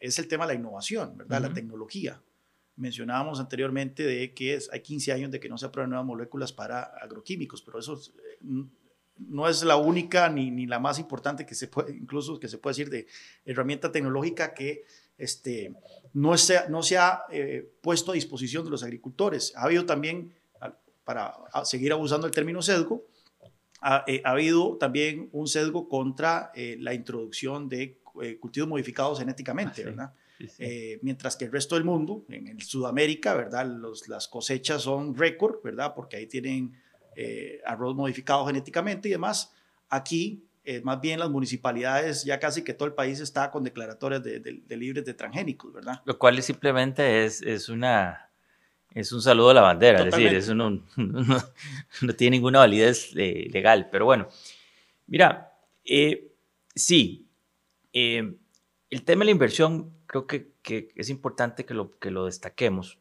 es 0.00 0.18
el 0.18 0.28
tema 0.28 0.46
de 0.46 0.54
la 0.54 0.58
innovación, 0.58 1.16
¿verdad? 1.16 1.42
La 1.42 1.52
tecnología. 1.52 2.20
Mencionábamos 2.76 3.40
anteriormente 3.40 4.02
de 4.02 4.34
que 4.34 4.58
hay 4.70 4.80
15 4.80 5.12
años 5.12 5.30
de 5.30 5.40
que 5.40 5.48
no 5.48 5.56
se 5.56 5.66
aprueban 5.66 5.90
nuevas 5.90 6.06
moléculas 6.06 6.52
para 6.52 6.82
agroquímicos, 6.82 7.62
pero 7.62 7.78
eso 7.78 7.98
eh, 8.18 8.38
no 9.18 9.48
es 9.48 9.62
la 9.62 9.76
única 9.76 10.28
ni, 10.28 10.50
ni, 10.50 10.66
la 10.66 10.78
más 10.78 10.98
importante 10.98 11.46
que 11.46 11.54
se 11.54 11.68
puede, 11.68 11.96
incluso 11.96 12.38
que 12.38 12.48
se 12.48 12.58
puede 12.58 12.72
decir 12.72 12.90
de 12.90 13.06
herramienta 13.46 13.90
tecnológica 13.90 14.52
que 14.52 14.84
este, 15.18 15.74
no, 16.12 16.36
se, 16.36 16.68
no 16.68 16.82
se 16.82 16.98
ha 16.98 17.22
eh, 17.30 17.68
puesto 17.80 18.12
a 18.12 18.14
disposición 18.14 18.64
de 18.64 18.70
los 18.70 18.82
agricultores. 18.82 19.52
Ha 19.56 19.64
habido 19.64 19.86
también, 19.86 20.32
para 21.04 21.34
seguir 21.64 21.92
abusando 21.92 22.26
del 22.26 22.34
término 22.34 22.62
sesgo, 22.62 23.04
ha, 23.80 24.04
eh, 24.06 24.22
ha 24.24 24.30
habido 24.30 24.76
también 24.76 25.28
un 25.32 25.46
sesgo 25.46 25.88
contra 25.88 26.52
la 26.54 26.94
introducción 26.94 27.68
de 27.68 27.98
cultivos 28.40 28.68
modificados 28.68 29.18
genéticamente, 29.18 29.82
ah, 29.82 29.84
¿verdad? 29.84 30.12
Eh, 30.58 30.98
mientras 31.02 31.36
que 31.36 31.46
el 31.46 31.52
resto 31.52 31.76
del 31.76 31.84
mundo, 31.84 32.24
en 32.28 32.60
Sudamérica, 32.60 33.34
¿verdad? 33.34 33.66
Los, 33.66 34.08
las 34.08 34.28
cosechas 34.28 34.82
son 34.82 35.14
récord, 35.14 35.62
¿verdad? 35.62 35.94
Porque 35.94 36.16
ahí 36.16 36.26
tienen 36.26 36.78
eh, 37.14 37.60
arroz 37.64 37.94
modificado 37.94 38.46
genéticamente 38.46 39.08
y 39.08 39.12
demás. 39.12 39.52
Aquí, 39.88 40.44
eh, 40.68 40.80
más 40.82 41.00
bien 41.00 41.20
las 41.20 41.30
municipalidades, 41.30 42.24
ya 42.24 42.40
casi 42.40 42.64
que 42.64 42.74
todo 42.74 42.88
el 42.88 42.94
país 42.94 43.20
está 43.20 43.52
con 43.52 43.62
declaratorias 43.62 44.20
de, 44.24 44.40
de, 44.40 44.76
libres 44.76 45.04
de 45.04 45.14
transgénicos, 45.14 45.72
¿verdad? 45.72 46.02
Lo 46.04 46.18
cual 46.18 46.42
simplemente 46.42 47.24
es, 47.24 47.40
es 47.40 47.68
una... 47.68 48.30
Es 48.92 49.12
un 49.12 49.22
saludo 49.22 49.50
a 49.50 49.54
la 49.54 49.60
bandera, 49.60 50.00
es 50.00 50.06
decir, 50.06 50.34
eso 50.34 50.54
no, 50.54 50.70
no, 50.96 51.22
no 52.00 52.14
tiene 52.14 52.38
ninguna 52.38 52.60
validez 52.60 53.14
legal. 53.14 53.88
Pero 53.92 54.06
bueno, 54.06 54.26
mira, 55.06 55.52
sí, 56.74 57.28
el 57.92 59.04
tema 59.04 59.20
de 59.20 59.24
la 59.26 59.30
inversión 59.32 59.92
creo 60.06 60.26
que, 60.26 60.52
que, 60.62 60.88
es 60.96 61.10
importante 61.10 61.66
que 61.66 61.74
lo, 61.74 61.98
que 61.98 62.10
lo 62.10 62.24
destaquemos. 62.24 62.98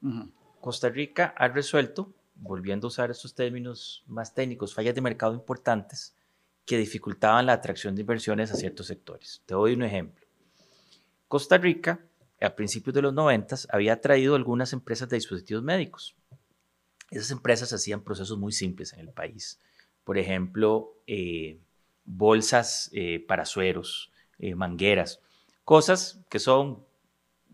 Costa 0.59 0.89
Rica 0.89 1.33
ha 1.37 1.47
resuelto, 1.47 2.13
volviendo 2.35 2.87
a 2.87 2.89
usar 2.89 3.09
estos 3.09 3.33
términos 3.33 4.03
más 4.05 4.33
técnicos, 4.33 4.73
fallas 4.73 4.95
de 4.95 5.01
mercado 5.01 5.33
importantes 5.33 6.13
que 6.65 6.77
dificultaban 6.77 7.45
la 7.45 7.53
atracción 7.53 7.95
de 7.95 8.01
inversiones 8.01 8.51
a 8.51 8.55
ciertos 8.55 8.87
sectores. 8.87 9.41
Te 9.45 9.53
doy 9.53 9.73
un 9.73 9.83
ejemplo. 9.83 10.25
Costa 11.27 11.57
Rica, 11.57 11.99
a 12.41 12.55
principios 12.55 12.93
de 12.93 13.03
los 13.03 13.13
90, 13.13 13.55
había 13.69 14.01
traído 14.01 14.35
algunas 14.35 14.73
empresas 14.73 15.07
de 15.09 15.17
dispositivos 15.17 15.63
médicos. 15.63 16.15
Esas 17.11 17.31
empresas 17.31 17.71
hacían 17.71 18.01
procesos 18.01 18.37
muy 18.37 18.51
simples 18.51 18.93
en 18.93 18.99
el 18.99 19.09
país. 19.09 19.59
Por 20.03 20.17
ejemplo, 20.17 20.97
eh, 21.07 21.59
bolsas 22.03 22.89
eh, 22.93 23.23
para 23.27 23.45
sueros, 23.45 24.11
eh, 24.39 24.55
mangueras, 24.55 25.19
cosas 25.63 26.19
que 26.29 26.39
son 26.39 26.83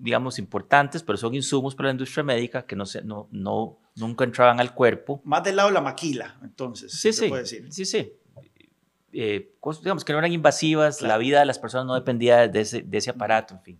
digamos, 0.02 0.40
importantes, 0.40 1.04
pero 1.04 1.18
son 1.18 1.36
insumos 1.36 1.76
para 1.76 1.90
la 1.90 1.94
industria 1.94 2.24
médica 2.24 2.66
que 2.66 2.76
no, 2.76 2.86
se, 2.86 3.04
no, 3.04 3.28
no 3.32 3.78
nunca 3.96 4.24
entraban 4.24 4.60
al 4.60 4.74
cuerpo. 4.74 5.22
Más 5.24 5.44
del 5.44 5.56
lado 5.56 5.70
de 5.70 5.76
la 5.76 5.82
maquila, 5.82 6.40
entonces. 6.44 6.92
Sí, 6.92 7.14
sí, 7.14 7.30
puede 7.30 7.44
decir. 7.44 7.72
sí, 7.72 7.86
sí. 7.86 8.14
Eh, 9.14 9.54
digamos 9.82 10.06
que 10.06 10.14
no 10.14 10.20
eran 10.20 10.32
invasivas, 10.32 11.02
la 11.02 11.18
vida 11.18 11.40
de 11.40 11.46
las 11.46 11.60
personas 11.60 11.86
no 11.86 11.96
dependía 11.96 12.48
de 12.48 12.62
ese, 12.62 12.82
de 12.82 12.98
ese 12.98 13.10
aparato, 13.10 13.54
en 13.56 13.62
fin. 13.62 13.80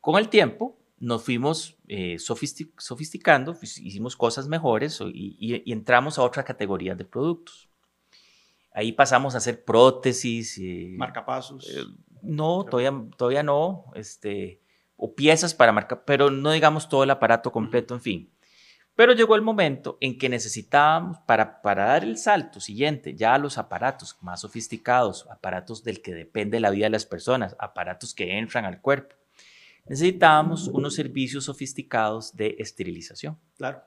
Con 0.00 0.18
el 0.18 0.28
tiempo 0.28 0.78
nos 0.98 1.24
fuimos 1.24 1.76
eh, 1.88 2.16
sofisticando, 2.18 3.56
hicimos 3.62 4.16
cosas 4.16 4.48
mejores 4.48 5.00
y, 5.00 5.36
y, 5.38 5.72
entramos 5.72 6.18
a 6.18 6.22
otra 6.22 6.44
categoría 6.44 6.94
de 6.94 7.04
productos. 7.04 7.68
Ahí 8.72 8.92
pasamos 8.92 9.34
a 9.34 9.38
hacer 9.38 9.64
prótesis. 9.64 10.58
Eh, 10.58 10.94
Marcapasos. 10.96 11.68
Eh, 11.68 11.84
no, 12.22 12.64
todavía, 12.64 12.92
todavía 13.16 13.42
no. 13.42 13.86
Este, 13.94 14.60
o 14.96 15.14
piezas 15.14 15.54
para 15.54 15.72
marcar, 15.72 16.04
pero 16.06 16.30
no 16.30 16.52
digamos 16.52 16.88
todo 16.88 17.04
el 17.04 17.10
aparato 17.10 17.52
completo, 17.52 17.94
en 17.94 18.00
fin. 18.00 18.30
Pero 18.96 19.12
llegó 19.12 19.36
el 19.36 19.42
momento 19.42 19.98
en 20.00 20.16
que 20.16 20.30
necesitábamos, 20.30 21.18
para, 21.26 21.60
para 21.60 21.84
dar 21.84 22.02
el 22.02 22.16
salto 22.16 22.60
siguiente, 22.60 23.14
ya 23.14 23.36
los 23.36 23.58
aparatos 23.58 24.16
más 24.22 24.40
sofisticados, 24.40 25.28
aparatos 25.30 25.84
del 25.84 26.00
que 26.00 26.14
depende 26.14 26.58
la 26.60 26.70
vida 26.70 26.86
de 26.86 26.90
las 26.90 27.04
personas, 27.04 27.54
aparatos 27.58 28.14
que 28.14 28.38
entran 28.38 28.64
al 28.64 28.80
cuerpo, 28.80 29.14
necesitábamos 29.84 30.68
unos 30.68 30.94
servicios 30.94 31.44
sofisticados 31.44 32.34
de 32.34 32.56
esterilización. 32.58 33.38
Claro. 33.58 33.82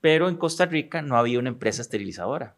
Pero 0.00 0.28
en 0.28 0.36
Costa 0.36 0.66
Rica 0.66 1.02
no 1.02 1.16
había 1.16 1.40
una 1.40 1.48
empresa 1.48 1.82
esterilizadora. 1.82 2.56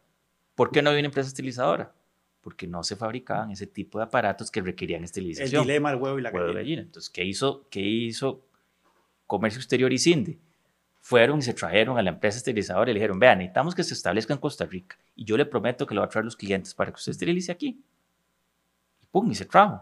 ¿Por 0.53 0.69
qué 0.69 0.83
no 0.83 0.91
había 0.91 0.99
una 0.99 1.07
empresa 1.07 1.29
esterilizadora? 1.29 1.93
porque 2.41 2.67
no 2.67 2.83
se 2.83 2.95
fabricaban 2.95 3.51
ese 3.51 3.67
tipo 3.67 3.97
de 3.97 4.05
aparatos 4.05 4.49
que 4.49 4.61
requerían 4.61 5.03
esterilización. 5.03 5.61
El 5.61 5.67
dilema 5.67 5.91
del 5.91 6.01
huevo 6.01 6.19
y 6.19 6.21
la 6.21 6.31
gallina. 6.31 6.81
Entonces, 6.81 7.09
¿qué 7.09 7.25
hizo, 7.25 7.67
¿qué 7.69 7.81
hizo 7.81 8.45
Comercio 9.27 9.59
Exterior 9.59 9.91
y 9.91 9.99
CINDE? 9.99 10.39
Fueron 11.01 11.39
y 11.39 11.41
se 11.41 11.53
trajeron 11.53 11.97
a 11.97 12.01
la 12.01 12.09
empresa 12.09 12.37
esterilizadora 12.37 12.91
y 12.91 12.93
le 12.93 12.99
dijeron, 12.99 13.19
vean, 13.19 13.39
necesitamos 13.39 13.73
que 13.73 13.83
se 13.83 13.93
establezca 13.93 14.33
en 14.33 14.39
Costa 14.39 14.65
Rica 14.65 14.97
y 15.15 15.23
yo 15.25 15.37
le 15.37 15.45
prometo 15.45 15.87
que 15.87 15.93
le 15.93 15.99
voy 15.99 16.07
a 16.07 16.09
traer 16.09 16.25
los 16.25 16.35
clientes 16.35 16.73
para 16.73 16.91
que 16.91 16.95
usted 16.95 17.11
esterilice 17.11 17.51
aquí. 17.51 17.81
Y 19.01 19.05
pum, 19.07 19.31
y 19.31 19.35
se 19.35 19.45
trajo. 19.45 19.81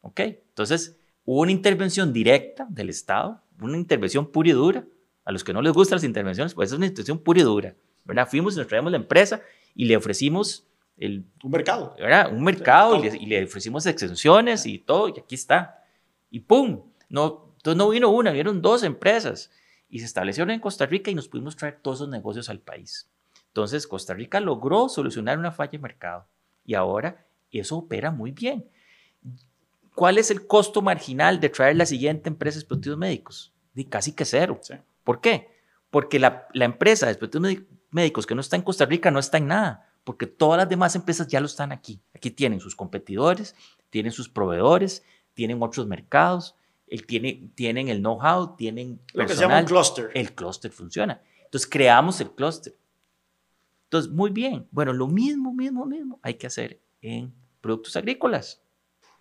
¿Ok? 0.00 0.20
Entonces, 0.20 0.98
hubo 1.24 1.40
una 1.42 1.52
intervención 1.52 2.12
directa 2.12 2.66
del 2.70 2.90
Estado, 2.90 3.42
una 3.60 3.76
intervención 3.76 4.30
pura 4.30 4.50
y 4.50 4.52
dura. 4.52 4.84
A 5.24 5.32
los 5.32 5.44
que 5.44 5.52
no 5.52 5.60
les 5.60 5.74
gustan 5.74 5.96
las 5.96 6.04
intervenciones, 6.04 6.54
pues 6.54 6.70
es 6.70 6.76
una 6.76 6.86
intervención 6.86 7.18
pura 7.18 7.40
y 7.40 7.42
dura. 7.42 7.74
¿verdad? 8.04 8.26
Fuimos 8.26 8.54
y 8.54 8.58
nos 8.58 8.66
traemos 8.66 8.90
la 8.90 8.96
empresa 8.96 9.42
y 9.74 9.84
le 9.84 9.96
ofrecimos 9.96 10.66
un 10.98 11.50
mercado. 11.50 11.94
¿verdad? 11.98 12.32
Un 12.32 12.42
mercado 12.42 13.04
y 13.04 13.26
le, 13.26 13.44
ofrecimos 13.44 13.84
extensiones 13.86 14.64
y 14.64 14.78
todo, 14.78 15.08
y 15.08 15.18
aquí 15.18 15.34
está. 15.34 15.84
Y 16.30 16.40
¡pum! 16.40 16.82
No, 17.10 17.54
entonces 17.56 17.76
no 17.76 17.90
vino 17.90 18.08
una, 18.08 18.30
vieron 18.32 18.62
dos 18.62 18.82
empresas. 18.82 19.50
Y 19.88 20.00
se 20.00 20.04
establecieron 20.04 20.50
en 20.50 20.60
Costa 20.60 20.86
Rica 20.86 21.10
y 21.10 21.14
nos 21.14 21.28
pudimos 21.28 21.56
traer 21.56 21.78
todos 21.80 21.98
esos 21.98 22.08
negocios 22.08 22.48
al 22.48 22.60
país. 22.60 23.08
Entonces, 23.48 23.86
Costa 23.86 24.14
Rica 24.14 24.40
logró 24.40 24.88
solucionar 24.88 25.38
una 25.38 25.52
falla 25.52 25.72
de 25.72 25.78
mercado 25.78 26.26
y 26.64 26.74
ahora 26.74 27.26
eso 27.50 27.78
opera 27.78 28.10
muy 28.10 28.32
bien. 28.32 28.68
¿Cuál 29.94 30.18
es 30.18 30.30
el 30.30 30.46
costo 30.46 30.82
marginal 30.82 31.40
de 31.40 31.48
traer 31.48 31.76
la 31.76 31.86
siguiente 31.86 32.28
empresa 32.28 32.56
de 32.56 32.60
dispositivos 32.60 32.98
médicos? 32.98 33.52
De 33.74 33.88
casi 33.88 34.12
que 34.12 34.24
cero. 34.24 34.60
¿Por 35.02 35.20
qué? 35.20 35.48
Porque 35.90 36.18
la, 36.18 36.46
la 36.52 36.66
empresa 36.66 37.06
de 37.06 37.12
dispositivos 37.12 37.64
médicos 37.90 38.26
que 38.26 38.34
no 38.34 38.40
está 38.40 38.56
en 38.56 38.62
Costa 38.62 38.84
Rica 38.84 39.10
no 39.10 39.18
está 39.18 39.38
en 39.38 39.48
nada, 39.48 39.90
porque 40.04 40.26
todas 40.26 40.58
las 40.58 40.68
demás 40.68 40.94
empresas 40.94 41.26
ya 41.26 41.40
lo 41.40 41.46
están 41.46 41.72
aquí. 41.72 42.00
Aquí 42.14 42.30
tienen 42.30 42.60
sus 42.60 42.76
competidores, 42.76 43.56
tienen 43.90 44.12
sus 44.12 44.28
proveedores, 44.28 45.02
tienen 45.34 45.62
otros 45.62 45.86
mercados, 45.86 46.54
tiene, 47.06 47.50
tienen 47.54 47.88
el 47.88 47.98
know-how, 47.98 48.56
tienen 48.56 48.98
personal. 48.98 49.24
Lo 49.24 49.26
que 49.26 49.34
se 49.34 49.40
llama 49.40 49.60
un 49.60 49.66
cluster. 49.66 50.10
El 50.14 50.34
cluster 50.34 50.70
funciona. 50.70 51.22
Entonces 51.44 51.68
creamos 51.68 52.20
el 52.20 52.30
cluster. 52.30 52.74
Entonces, 53.84 54.12
muy 54.12 54.30
bien. 54.30 54.66
Bueno, 54.70 54.92
lo 54.92 55.06
mismo, 55.06 55.52
mismo, 55.54 55.86
mismo 55.86 56.20
hay 56.22 56.34
que 56.34 56.46
hacer 56.46 56.80
en 57.00 57.32
productos 57.60 57.96
agrícolas. 57.96 58.62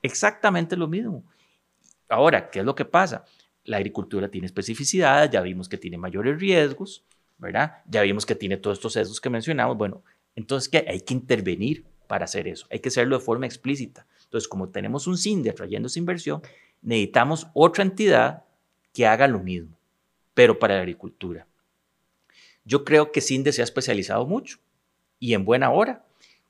Exactamente 0.01 0.75
lo 0.75 0.87
mismo. 0.87 1.23
Ahora, 2.09 2.49
¿qué 2.49 2.59
es 2.59 2.65
lo 2.65 2.75
que 2.75 2.85
pasa? 2.85 3.25
La 3.63 3.77
agricultura 3.77 4.29
tiene 4.29 4.47
especificidades, 4.47 5.29
ya 5.31 5.41
vimos 5.41 5.67
que 5.67 5.77
tiene 5.77 5.97
mayores 5.97 6.39
riesgos, 6.39 7.03
¿verdad? 7.37 7.77
Ya 7.87 8.01
vimos 8.01 8.25
que 8.25 8.35
tiene 8.35 8.57
todos 8.57 8.77
estos 8.77 8.93
sesgos 8.93 9.21
que 9.21 9.29
mencionamos. 9.29 9.77
Bueno, 9.77 10.03
entonces, 10.35 10.69
¿qué? 10.69 10.85
Hay 10.87 11.01
que 11.01 11.13
intervenir 11.13 11.85
para 12.07 12.25
hacer 12.25 12.47
eso. 12.47 12.67
Hay 12.71 12.79
que 12.79 12.89
hacerlo 12.89 13.17
de 13.17 13.23
forma 13.23 13.45
explícita. 13.45 14.05
Entonces, 14.23 14.47
como 14.47 14.69
tenemos 14.69 15.07
un 15.07 15.17
CINDE 15.17 15.49
atrayendo 15.49 15.87
esa 15.87 15.99
inversión, 15.99 16.41
necesitamos 16.81 17.47
otra 17.53 17.83
entidad 17.83 18.43
que 18.93 19.05
haga 19.05 19.27
lo 19.27 19.39
mismo, 19.39 19.77
pero 20.33 20.57
para 20.59 20.75
la 20.75 20.81
agricultura. 20.81 21.47
Yo 22.65 22.83
creo 22.83 23.11
que 23.11 23.21
CINDE 23.21 23.53
se 23.53 23.61
ha 23.61 23.63
especializado 23.63 24.25
mucho 24.25 24.59
y 25.19 25.33
en 25.33 25.45
buena 25.45 25.71
hora, 25.71 26.05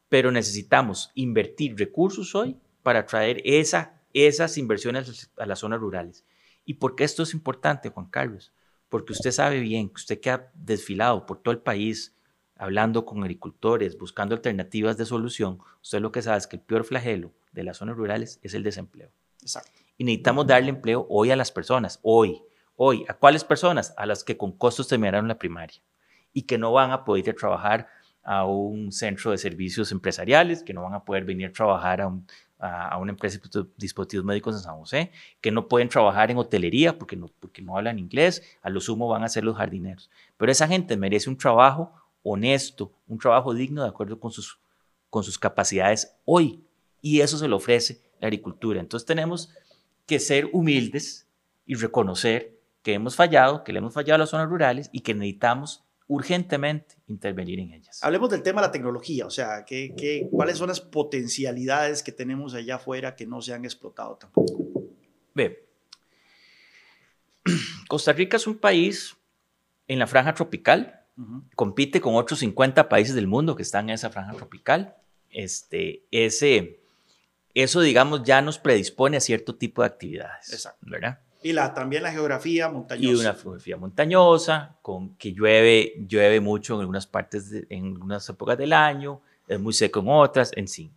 pero 0.10 0.32
necesitamos 0.32 1.12
invertir 1.14 1.78
recursos 1.78 2.34
hoy 2.36 2.58
para 2.84 3.06
traer 3.06 3.42
esa, 3.44 4.02
esas 4.14 4.58
inversiones 4.58 5.30
a 5.38 5.46
las 5.46 5.60
zonas 5.60 5.80
rurales. 5.80 6.26
¿Y 6.66 6.76
por 6.76 6.96
qué 6.96 7.04
esto 7.04 7.24
es 7.24 7.34
importante, 7.34 7.90
Juan 7.90 8.10
Carlos? 8.10 8.52
Porque 8.90 9.14
usted 9.14 9.32
sabe 9.32 9.60
bien 9.60 9.90
que 9.90 9.96
usted 9.96 10.20
que 10.20 10.30
ha 10.30 10.52
desfilado 10.56 11.26
por 11.26 11.42
todo 11.42 11.52
el 11.52 11.60
país, 11.60 12.16
hablando 12.56 13.06
con 13.06 13.22
agricultores, 13.22 13.98
buscando 13.98 14.36
alternativas 14.36 14.98
de 14.98 15.06
solución, 15.06 15.60
usted 15.82 16.00
lo 16.00 16.12
que 16.12 16.22
sabe 16.22 16.38
es 16.38 16.48
que 16.48 16.56
el 16.56 16.62
peor 16.62 16.84
flagelo 16.84 17.34
de 17.52 17.64
las 17.64 17.78
zonas 17.78 17.96
rurales 17.96 18.40
es 18.42 18.54
el 18.54 18.64
desempleo. 18.64 19.12
Exacto. 19.42 19.87
Y 19.98 20.04
necesitamos 20.04 20.48
darle 20.48 20.70
empleo 20.70 21.06
hoy 21.10 21.32
a 21.32 21.36
las 21.36 21.52
personas, 21.52 22.00
hoy, 22.04 22.42
hoy. 22.76 23.06
¿A 23.08 23.14
cuáles 23.14 23.44
personas? 23.44 23.94
A 23.98 24.06
las 24.06 24.24
que 24.24 24.38
con 24.38 24.52
costos 24.52 24.88
terminaron 24.88 25.28
la 25.28 25.40
primaria 25.40 25.82
y 26.34 26.44
que 26.44 26.58
no 26.58 26.72
van 26.72 26.92
a 26.92 27.04
poder 27.04 27.26
ir 27.26 27.32
a 27.32 27.36
trabajar 27.36 27.88
a 28.24 28.46
un 28.46 28.92
centro 28.92 29.32
de 29.32 29.38
servicios 29.38 29.92
empresariales, 29.92 30.62
que 30.62 30.74
no 30.74 30.84
van 30.84 30.94
a 30.94 31.04
poder 31.04 31.24
venir 31.24 31.48
a 31.48 31.52
trabajar 31.54 32.02
a, 32.02 32.12
a, 32.60 32.98
una 32.98 33.12
empresa 33.12 33.40
de 33.40 33.66
dispositivos 33.78 34.26
médicos 34.26 34.56
en 34.56 34.62
San 34.62 34.78
José, 34.78 35.12
que 35.42 35.52
no 35.52 35.68
pueden 35.68 35.90
trabajar 35.90 36.32
en 36.32 36.38
hotelería 36.38 36.98
porque 36.98 37.16
no, 37.16 37.30
porque 37.40 37.62
no 37.62 37.78
hablan 37.78 38.00
inglés, 38.00 38.44
a 38.62 38.70
lo 38.70 38.82
sumo 38.82 39.08
van 39.08 39.24
a 39.24 39.30
ser 39.30 39.44
los 39.44 39.58
jardineros. 39.58 40.10
Pero 40.38 40.52
esa 40.52 40.68
gente 40.68 40.98
merece 40.98 41.30
un 41.30 41.38
trabajo 41.38 41.94
honesto, 42.24 42.92
un 43.08 43.18
trabajo 43.18 43.54
digno 43.54 43.84
de 43.84 43.90
acuerdo 43.90 44.20
con 44.20 44.32
sus, 44.32 44.60
con 45.10 45.24
sus 45.24 45.38
capacidades 45.40 46.16
hoy. 46.26 46.64
Y 47.02 47.22
eso 47.22 47.38
se 47.38 47.48
lo 47.48 47.58
ofrece 47.58 48.02
la 48.20 48.28
agricultura. 48.28 48.80
Entonces 48.80 49.06
tenemos 49.06 49.50
que 50.08 50.20
ser 50.20 50.50
humildes 50.52 51.28
y 51.66 51.76
reconocer 51.76 52.58
que 52.82 52.94
hemos 52.94 53.16
fallado, 53.16 53.64
que 53.64 53.74
le 53.74 53.80
hemos 53.80 53.94
fallado 53.94 54.16
a 54.16 54.20
las 54.20 54.30
zonas 54.30 54.50
rurales 54.50 54.90
y 54.92 55.02
que 55.02 55.14
necesitamos 55.14 55.84
urgentemente 56.08 56.96
intervenir 57.08 57.60
en 57.60 57.74
ellas. 57.74 58.00
Hablemos 58.02 58.30
del 58.30 58.42
tema 58.42 58.62
de 58.62 58.68
la 58.68 58.72
tecnología, 58.72 59.26
o 59.26 59.30
sea, 59.30 59.66
¿qué, 59.66 59.94
qué, 59.96 60.28
cuáles 60.32 60.58
son 60.58 60.70
las 60.70 60.80
potencialidades 60.80 62.02
que 62.02 62.14
tenemos 62.14 62.54
allá 62.54 62.76
afuera 62.76 63.16
que 63.16 63.28
no 63.28 63.42
se 63.42 63.54
han 63.54 63.66
explotado 63.66 64.16
tampoco? 64.16 64.58
Ve, 65.36 65.68
Costa 67.88 68.14
Rica 68.14 68.38
es 68.38 68.48
un 68.48 68.58
país 68.58 69.18
en 69.88 70.00
la 70.00 70.08
franja 70.08 70.34
tropical, 70.34 71.02
compite 71.56 72.00
con 72.00 72.16
otros 72.16 72.40
50 72.40 72.90
países 72.90 73.16
del 73.16 73.28
mundo 73.28 73.56
que 73.56 73.64
están 73.64 73.90
en 73.90 73.96
esa 73.96 74.10
franja 74.10 74.34
tropical. 74.34 74.96
Este, 75.30 76.06
ese, 76.12 76.80
eso, 77.64 77.82
digamos, 77.82 78.24
ya 78.24 78.42
nos 78.42 78.60
predispone 78.60 79.18
a 79.18 79.20
cierto 79.20 79.56
tipo 79.56 79.82
de 79.82 79.88
actividades. 79.88 80.54
Exacto. 80.54 80.86
¿Verdad? 80.90 81.20
Y 81.42 81.54
la, 81.54 81.74
también 81.74 82.04
la 82.04 82.12
geografía 82.12 82.70
montañosa. 82.70 83.08
Y 83.08 83.16
una 83.16 83.34
geografía 83.34 83.78
montañosa, 83.78 84.78
con 84.82 85.16
que 85.16 85.34
llueve, 85.34 85.94
llueve 86.08 86.42
mucho 86.42 86.76
en 86.76 86.82
algunas 86.82 87.08
partes, 87.08 87.52
en 87.70 87.94
algunas 87.94 88.28
épocas 88.28 88.58
del 88.58 88.74
año, 88.74 89.22
es 89.48 89.60
muy 89.60 89.74
seco 89.74 90.00
en 90.00 90.08
otras, 90.10 90.52
en 90.56 90.68
sí. 90.68 90.92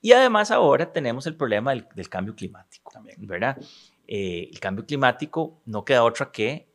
Y 0.00 0.12
además 0.12 0.50
ahora 0.50 0.92
tenemos 0.92 1.26
el 1.26 1.34
problema 1.34 1.72
del, 1.72 2.08
cambio 2.08 2.34
climático, 2.34 2.90
también. 2.92 3.16
¿verdad? 3.26 3.58
Eh, 4.06 4.48
el 4.52 4.60
cambio 4.60 4.86
climático 4.86 5.60
no 5.66 5.84
queda 5.84 6.04
otra 6.04 6.30
que 6.30 6.68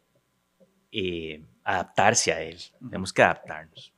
eh, 0.92 1.44
adaptarse 1.64 2.34
a 2.34 2.42
él. 2.42 2.58
Tenemos 2.80 3.14
que 3.14 3.24
adaptarnos. 3.24 3.94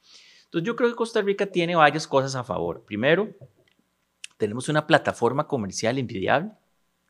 Entonces 0.46 0.68
yo 0.68 0.76
creo 0.76 0.90
que 0.90 0.96
Costa 0.96 1.22
Rica 1.22 1.46
tiene 1.46 1.76
varias 1.76 2.08
cosas 2.08 2.36
a 2.36 2.44
favor. 2.44 2.84
Primero, 2.86 3.30
tenemos 4.38 4.70
una 4.70 4.88
plataforma 4.88 5.48
comercial 5.48 5.98
envidiable 5.98 6.52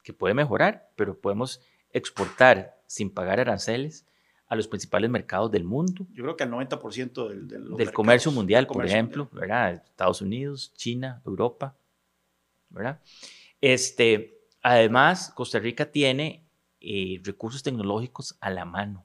que 0.04 0.14
puede 0.14 0.34
mejorar, 0.34 0.90
pero 0.96 1.20
podemos 1.20 1.62
exportar 1.92 2.78
sin 2.88 3.10
pagar 3.10 3.40
aranceles 3.40 4.06
a 4.48 4.56
los 4.56 4.68
principales 4.68 5.10
mercados 5.10 5.52
del 5.52 5.64
mundo. 5.64 6.06
Yo 6.14 6.24
creo 6.24 6.38
que 6.38 6.44
al 6.44 6.52
90% 6.52 7.30
del, 7.30 7.48
del, 7.78 7.92
comercio 7.92 8.32
mundial, 8.32 8.68
por 8.68 8.86
ejemplo, 8.86 9.28
¿verdad? 9.32 9.74
Estados 9.74 10.22
Unidos, 10.22 10.72
China, 10.76 11.22
Europa, 11.26 11.76
¿verdad? 12.70 13.02
Este, 13.60 14.40
además, 14.62 15.32
Costa 15.34 15.58
Rica 15.58 15.92
tiene 15.92 16.46
eh, 16.80 17.20
recursos 17.24 17.64
tecnológicos 17.64 18.38
a 18.40 18.52
la 18.52 18.66
mano, 18.66 19.04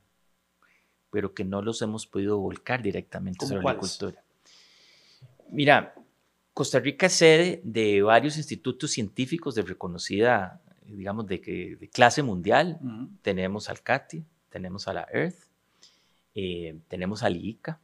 pero 1.11 1.33
que 1.33 1.45
no 1.45 1.63
los 1.63 1.81
hemos 1.81 2.07
podido 2.07 2.39
volcar 2.39 2.83
directamente 2.83 3.47
sobre 3.47 3.63
la 3.63 3.71
agricultura. 3.71 4.23
Mira, 5.49 5.95
Costa 6.61 6.79
Rica 6.79 7.07
es 7.07 7.15
sede 7.15 7.63
de 7.65 8.03
varios 8.03 8.37
institutos 8.37 8.91
científicos 8.91 9.55
de 9.55 9.63
reconocida 9.63 10.61
digamos, 10.85 11.27
de, 11.27 11.39
de 11.81 11.89
clase 11.89 12.23
mundial. 12.23 12.79
Tenemos 13.23 13.71
al 13.71 13.81
CATI, 13.81 14.27
tenemos 14.51 14.87
a 14.87 14.93
la 14.93 15.09
Earth, 15.11 15.39
eh, 16.35 16.79
tenemos 16.87 17.23
al 17.23 17.39
IICA. 17.39 17.81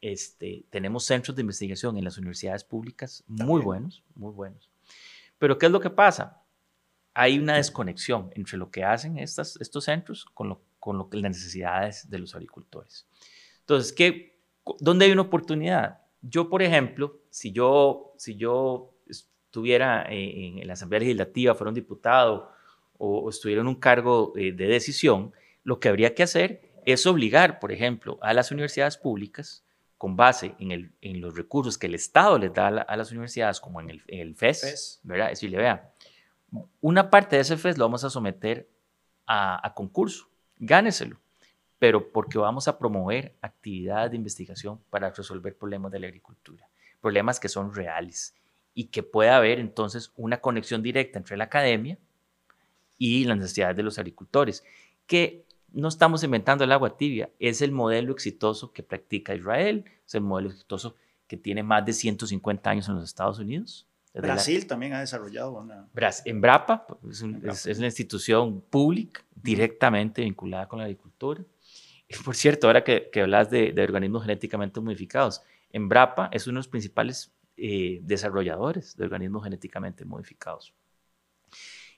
Este, 0.00 0.64
tenemos 0.68 1.04
centros 1.04 1.36
de 1.36 1.42
investigación 1.42 1.96
en 1.96 2.02
las 2.02 2.18
universidades 2.18 2.64
públicas 2.64 3.22
muy 3.28 3.60
buenos, 3.60 4.02
muy 4.16 4.32
buenos. 4.32 4.68
Pero 5.38 5.56
¿qué 5.56 5.66
es 5.66 5.72
lo 5.72 5.78
que 5.78 5.90
pasa? 5.90 6.42
Hay 7.14 7.38
una 7.38 7.54
desconexión 7.54 8.30
entre 8.34 8.58
lo 8.58 8.68
que 8.68 8.82
hacen 8.82 9.16
estas, 9.16 9.56
estos 9.60 9.84
centros 9.84 10.24
con, 10.24 10.48
lo, 10.48 10.60
con 10.80 10.98
lo, 10.98 11.08
las 11.12 11.30
necesidades 11.30 12.10
de 12.10 12.18
los 12.18 12.34
agricultores. 12.34 13.06
Entonces, 13.60 13.92
¿qué, 13.92 14.40
¿dónde 14.80 15.04
hay 15.04 15.12
una 15.12 15.22
oportunidad? 15.22 16.01
Yo, 16.22 16.48
por 16.48 16.62
ejemplo, 16.62 17.20
si 17.30 17.52
yo, 17.52 18.14
si 18.16 18.36
yo 18.36 18.94
estuviera 19.08 20.06
en, 20.08 20.66
la 20.66 20.74
Asamblea 20.74 21.00
Legislativa, 21.00 21.54
fuera 21.54 21.68
un 21.68 21.74
diputado 21.74 22.50
o, 22.96 23.28
estuviera 23.28 23.60
en 23.60 23.66
un 23.66 23.74
cargo 23.74 24.32
de, 24.34 24.52
decisión, 24.52 25.32
lo 25.64 25.80
que 25.80 25.88
habría 25.88 26.14
que 26.14 26.22
hacer 26.22 26.72
es 26.86 27.06
obligar, 27.06 27.58
por 27.58 27.72
ejemplo, 27.72 28.18
a 28.22 28.32
las 28.32 28.50
universidades 28.50 28.96
públicas, 28.96 29.64
con 29.98 30.16
base 30.16 30.54
en, 30.58 30.72
el, 30.72 30.92
en 31.00 31.20
los 31.20 31.36
recursos 31.36 31.78
que 31.78 31.86
el 31.86 31.94
Estado 31.94 32.38
les 32.38 32.52
da 32.52 32.68
a, 32.68 32.96
las 32.96 33.10
universidades, 33.12 33.60
como 33.60 33.80
en 33.80 33.90
el, 33.90 34.02
el 34.08 34.34
FES, 34.34 35.00
¿verdad? 35.04 35.26
Es 35.30 35.38
decirle, 35.38 35.58
vea, 35.58 35.92
una 36.80 37.10
parte 37.10 37.36
de 37.36 37.42
ese 37.42 37.56
FES 37.56 37.78
lo 37.78 37.84
vamos 37.84 38.04
a 38.04 38.10
someter 38.10 38.68
a, 39.26 39.64
a 39.64 39.74
concurso, 39.74 40.28
gáneselo, 40.56 41.21
pero 41.82 42.12
porque 42.12 42.38
vamos 42.38 42.68
a 42.68 42.78
promover 42.78 43.34
actividades 43.42 44.12
de 44.12 44.16
investigación 44.16 44.78
para 44.88 45.10
resolver 45.10 45.56
problemas 45.56 45.90
de 45.90 45.98
la 45.98 46.06
agricultura, 46.06 46.68
problemas 47.00 47.40
que 47.40 47.48
son 47.48 47.74
reales 47.74 48.36
y 48.72 48.84
que 48.84 49.02
pueda 49.02 49.36
haber 49.36 49.58
entonces 49.58 50.12
una 50.14 50.40
conexión 50.40 50.80
directa 50.80 51.18
entre 51.18 51.36
la 51.36 51.42
academia 51.42 51.98
y 52.98 53.24
las 53.24 53.36
necesidades 53.36 53.76
de 53.76 53.82
los 53.82 53.98
agricultores, 53.98 54.62
que 55.08 55.44
no 55.72 55.88
estamos 55.88 56.22
inventando 56.22 56.62
el 56.62 56.70
agua 56.70 56.96
tibia, 56.96 57.30
es 57.40 57.62
el 57.62 57.72
modelo 57.72 58.12
exitoso 58.12 58.72
que 58.72 58.84
practica 58.84 59.34
Israel, 59.34 59.84
es 60.06 60.14
el 60.14 60.20
modelo 60.20 60.50
exitoso 60.50 60.94
que 61.26 61.36
tiene 61.36 61.64
más 61.64 61.84
de 61.84 61.94
150 61.94 62.70
años 62.70 62.88
en 62.88 62.94
los 62.94 63.02
Estados 63.02 63.40
Unidos. 63.40 63.88
Brasil 64.14 64.68
también 64.68 64.92
ha 64.92 65.00
desarrollado 65.00 65.58
una... 65.58 65.88
En 66.26 66.40
BRAPA, 66.40 66.86
es, 67.10 67.66
es, 67.66 67.78
una 67.78 67.86
institución 67.86 68.60
pública 68.70 69.24
directamente 69.34 70.22
vinculada 70.22 70.68
con 70.68 70.78
la 70.78 70.84
agricultura. 70.84 71.42
Por 72.24 72.36
cierto, 72.36 72.66
ahora 72.66 72.84
que, 72.84 73.10
que 73.10 73.22
hablas 73.22 73.50
de, 73.50 73.72
de 73.72 73.82
organismos 73.82 74.22
genéticamente 74.22 74.80
modificados, 74.80 75.42
en 75.70 75.88
BRAPA 75.88 76.28
es 76.32 76.46
uno 76.46 76.56
de 76.56 76.58
los 76.60 76.68
principales 76.68 77.32
eh, 77.56 78.00
desarrolladores 78.02 78.96
de 78.96 79.04
organismos 79.04 79.44
genéticamente 79.44 80.04
modificados. 80.04 80.74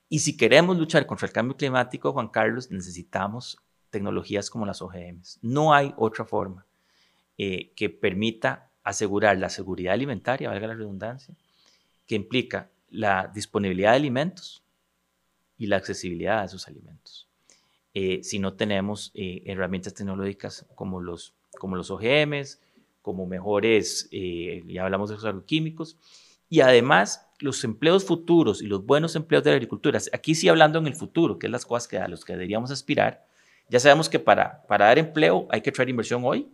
Y 0.08 0.18
si 0.20 0.36
queremos 0.36 0.76
luchar 0.76 1.06
contra 1.06 1.26
el 1.26 1.32
cambio 1.32 1.56
climático, 1.56 2.12
Juan 2.12 2.28
Carlos, 2.28 2.70
necesitamos 2.70 3.58
tecnologías 3.90 4.50
como 4.50 4.66
las 4.66 4.82
OGMs. 4.82 5.38
No 5.42 5.72
hay 5.72 5.94
otra 5.96 6.24
forma 6.24 6.66
eh, 7.38 7.72
que 7.74 7.88
permita 7.88 8.70
asegurar 8.82 9.38
la 9.38 9.48
seguridad 9.48 9.94
alimentaria, 9.94 10.50
valga 10.50 10.66
la 10.66 10.74
redundancia, 10.74 11.34
que 12.06 12.14
implica 12.14 12.70
la 12.90 13.30
disponibilidad 13.32 13.92
de 13.92 13.96
alimentos 13.96 14.62
y 15.56 15.66
la 15.66 15.76
accesibilidad 15.76 16.40
a 16.40 16.44
esos 16.44 16.68
alimentos. 16.68 17.28
Eh, 17.94 18.20
si 18.22 18.38
no 18.38 18.54
tenemos 18.54 19.12
eh, 19.14 19.42
herramientas 19.46 19.94
tecnológicas 19.94 20.66
como 20.74 21.00
los, 21.00 21.34
como 21.58 21.76
los 21.76 21.90
OGMs, 21.90 22.60
como 23.00 23.26
mejores, 23.26 24.08
ya 24.10 24.84
hablamos 24.84 25.10
de 25.10 25.16
los 25.16 25.24
agroquímicos, 25.26 25.98
y 26.48 26.60
además 26.60 27.28
los 27.38 27.62
empleos 27.64 28.04
futuros 28.04 28.62
y 28.62 28.66
los 28.66 28.86
buenos 28.86 29.14
empleos 29.14 29.44
de 29.44 29.50
la 29.50 29.56
agricultura, 29.56 30.00
aquí 30.12 30.34
sí 30.34 30.48
hablando 30.48 30.78
en 30.78 30.86
el 30.86 30.94
futuro, 30.94 31.38
que 31.38 31.46
es 31.46 31.50
las 31.50 31.66
cosas 31.66 31.86
que 31.86 31.98
a 31.98 32.08
los 32.08 32.24
que 32.24 32.32
deberíamos 32.32 32.70
aspirar, 32.70 33.26
ya 33.68 33.80
sabemos 33.80 34.08
que 34.08 34.18
para, 34.18 34.62
para 34.66 34.86
dar 34.86 34.98
empleo 34.98 35.46
hay 35.50 35.60
que 35.60 35.72
traer 35.72 35.88
inversión 35.88 36.22
hoy, 36.24 36.48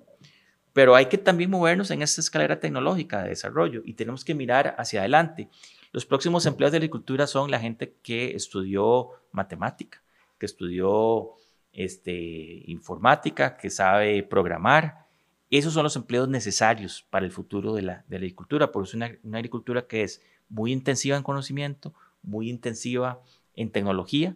pero 0.72 0.94
hay 0.94 1.06
que 1.06 1.18
también 1.18 1.50
movernos 1.50 1.90
en 1.90 2.02
esta 2.02 2.20
escalera 2.20 2.60
tecnológica 2.60 3.22
de 3.22 3.30
desarrollo 3.30 3.82
y 3.84 3.94
tenemos 3.94 4.24
que 4.24 4.34
mirar 4.34 4.74
hacia 4.78 5.00
adelante. 5.00 5.48
Los 5.92 6.06
próximos 6.06 6.46
empleos 6.46 6.70
de 6.72 6.78
agricultura 6.78 7.26
son 7.26 7.50
la 7.50 7.58
gente 7.58 7.96
que 8.02 8.36
estudió 8.36 9.10
matemática, 9.32 10.02
que 10.40 10.46
estudió 10.46 11.34
este, 11.72 12.64
informática, 12.66 13.56
que 13.56 13.70
sabe 13.70 14.24
programar. 14.24 15.06
Esos 15.50 15.72
son 15.72 15.84
los 15.84 15.94
empleos 15.94 16.28
necesarios 16.28 17.06
para 17.10 17.24
el 17.24 17.30
futuro 17.30 17.74
de 17.74 17.82
la, 17.82 18.04
de 18.08 18.18
la 18.18 18.24
agricultura, 18.24 18.72
por 18.72 18.84
eso 18.84 18.96
una, 18.96 19.16
una 19.22 19.38
agricultura 19.38 19.86
que 19.86 20.02
es 20.02 20.22
muy 20.48 20.72
intensiva 20.72 21.16
en 21.16 21.22
conocimiento, 21.22 21.94
muy 22.22 22.50
intensiva 22.50 23.22
en 23.54 23.70
tecnología 23.70 24.34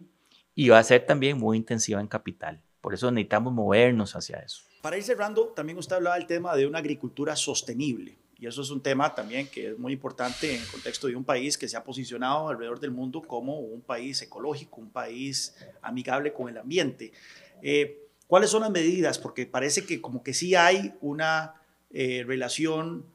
y 0.53 0.69
va 0.69 0.79
a 0.79 0.83
ser 0.83 1.05
también 1.05 1.37
muy 1.37 1.57
intensiva 1.57 1.99
en 1.99 2.07
capital. 2.07 2.61
Por 2.81 2.93
eso 2.93 3.09
necesitamos 3.11 3.53
movernos 3.53 4.15
hacia 4.15 4.37
eso. 4.37 4.63
Para 4.81 4.97
ir 4.97 5.03
cerrando, 5.03 5.47
también 5.47 5.77
usted 5.77 5.95
hablaba 5.95 6.17
del 6.17 6.27
tema 6.27 6.55
de 6.55 6.67
una 6.67 6.77
agricultura 6.79 7.35
sostenible. 7.35 8.17
Y 8.37 8.47
eso 8.47 8.61
es 8.61 8.69
un 8.69 8.81
tema 8.81 9.15
también 9.15 9.47
que 9.47 9.69
es 9.69 9.79
muy 9.79 9.93
importante 9.93 10.53
en 10.53 10.61
el 10.61 10.67
contexto 10.67 11.07
de 11.07 11.15
un 11.15 11.23
país 11.23 11.57
que 11.57 11.67
se 11.67 11.77
ha 11.77 11.83
posicionado 11.83 12.49
alrededor 12.49 12.79
del 12.79 12.91
mundo 12.91 13.21
como 13.21 13.59
un 13.59 13.81
país 13.81 14.21
ecológico, 14.21 14.81
un 14.81 14.89
país 14.89 15.55
amigable 15.81 16.33
con 16.33 16.49
el 16.49 16.57
ambiente. 16.57 17.13
Eh, 17.61 18.01
¿Cuáles 18.27 18.49
son 18.49 18.61
las 18.61 18.71
medidas? 18.71 19.19
Porque 19.19 19.45
parece 19.45 19.85
que 19.85 20.01
como 20.01 20.21
que 20.23 20.33
sí 20.33 20.55
hay 20.55 20.93
una 20.99 21.55
eh, 21.91 22.23
relación 22.27 23.05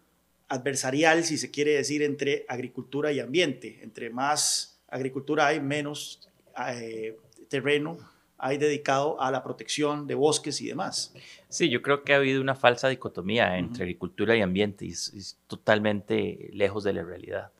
adversarial, 0.48 1.24
si 1.24 1.36
se 1.36 1.50
quiere 1.50 1.72
decir, 1.72 2.02
entre 2.02 2.46
agricultura 2.48 3.12
y 3.12 3.20
ambiente. 3.20 3.80
Entre 3.82 4.10
más 4.10 4.80
agricultura 4.88 5.48
hay, 5.48 5.60
menos 5.60 6.28
eh, 6.74 7.16
terreno 7.48 7.98
hay 8.40 8.58
dedicado 8.58 9.20
a 9.20 9.30
la 9.30 9.42
protección 9.42 10.06
de 10.06 10.14
bosques 10.14 10.60
y 10.60 10.68
demás. 10.68 11.14
Sí, 11.48 11.68
yo 11.68 11.82
creo 11.82 12.04
que 12.04 12.14
ha 12.14 12.16
habido 12.16 12.40
una 12.40 12.54
falsa 12.54 12.88
dicotomía 12.88 13.58
entre 13.58 13.84
agricultura 13.84 14.36
y 14.36 14.40
ambiente 14.40 14.86
y 14.86 14.90
es, 14.90 15.38
totalmente 15.46 16.50
lejos 16.52 16.84
de 16.84 16.92
la 16.94 17.02
realidad. 17.02 17.52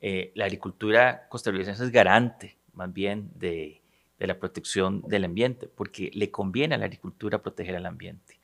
Eh, 0.00 0.32
la 0.34 0.44
agricultura 0.44 1.28
costarricense 1.28 1.84
es 1.84 1.90
garante 1.90 2.56
más 2.72 2.92
bien 2.92 3.30
de, 3.34 3.80
la 4.18 4.38
protección 4.38 5.02
del 5.08 5.24
ambiente 5.24 5.66
porque 5.66 6.12
le 6.14 6.30
conviene 6.30 6.76
a 6.76 6.78
la 6.78 6.84
agricultura 6.84 7.42
proteger 7.42 7.74
al 7.74 7.86
ambiente. 7.86 8.38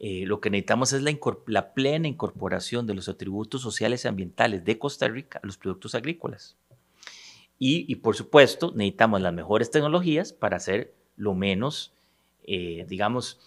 Eh, 0.00 0.24
lo 0.26 0.40
que 0.40 0.50
necesitamos 0.50 0.92
es 0.92 1.02
la, 1.02 1.16
la, 1.46 1.72
plena 1.72 2.08
incorporación 2.08 2.84
de 2.84 2.94
los 2.94 3.08
atributos 3.08 3.62
sociales 3.62 4.04
y 4.04 4.08
ambientales 4.08 4.64
de 4.64 4.76
Costa 4.76 5.06
Rica 5.06 5.38
a 5.40 5.46
los 5.46 5.56
productos 5.56 5.94
agrícolas. 5.94 6.56
Y, 7.60 7.86
y, 7.90 7.94
por 7.94 8.16
supuesto, 8.16 8.72
necesitamos 8.74 9.20
las 9.20 9.32
mejores 9.32 9.70
tecnologías 9.70 10.32
para 10.32 10.56
hacer 10.56 10.92
lo 11.16 11.34
menos, 11.34 11.92
eh, 12.46 12.84
digamos, 12.88 13.40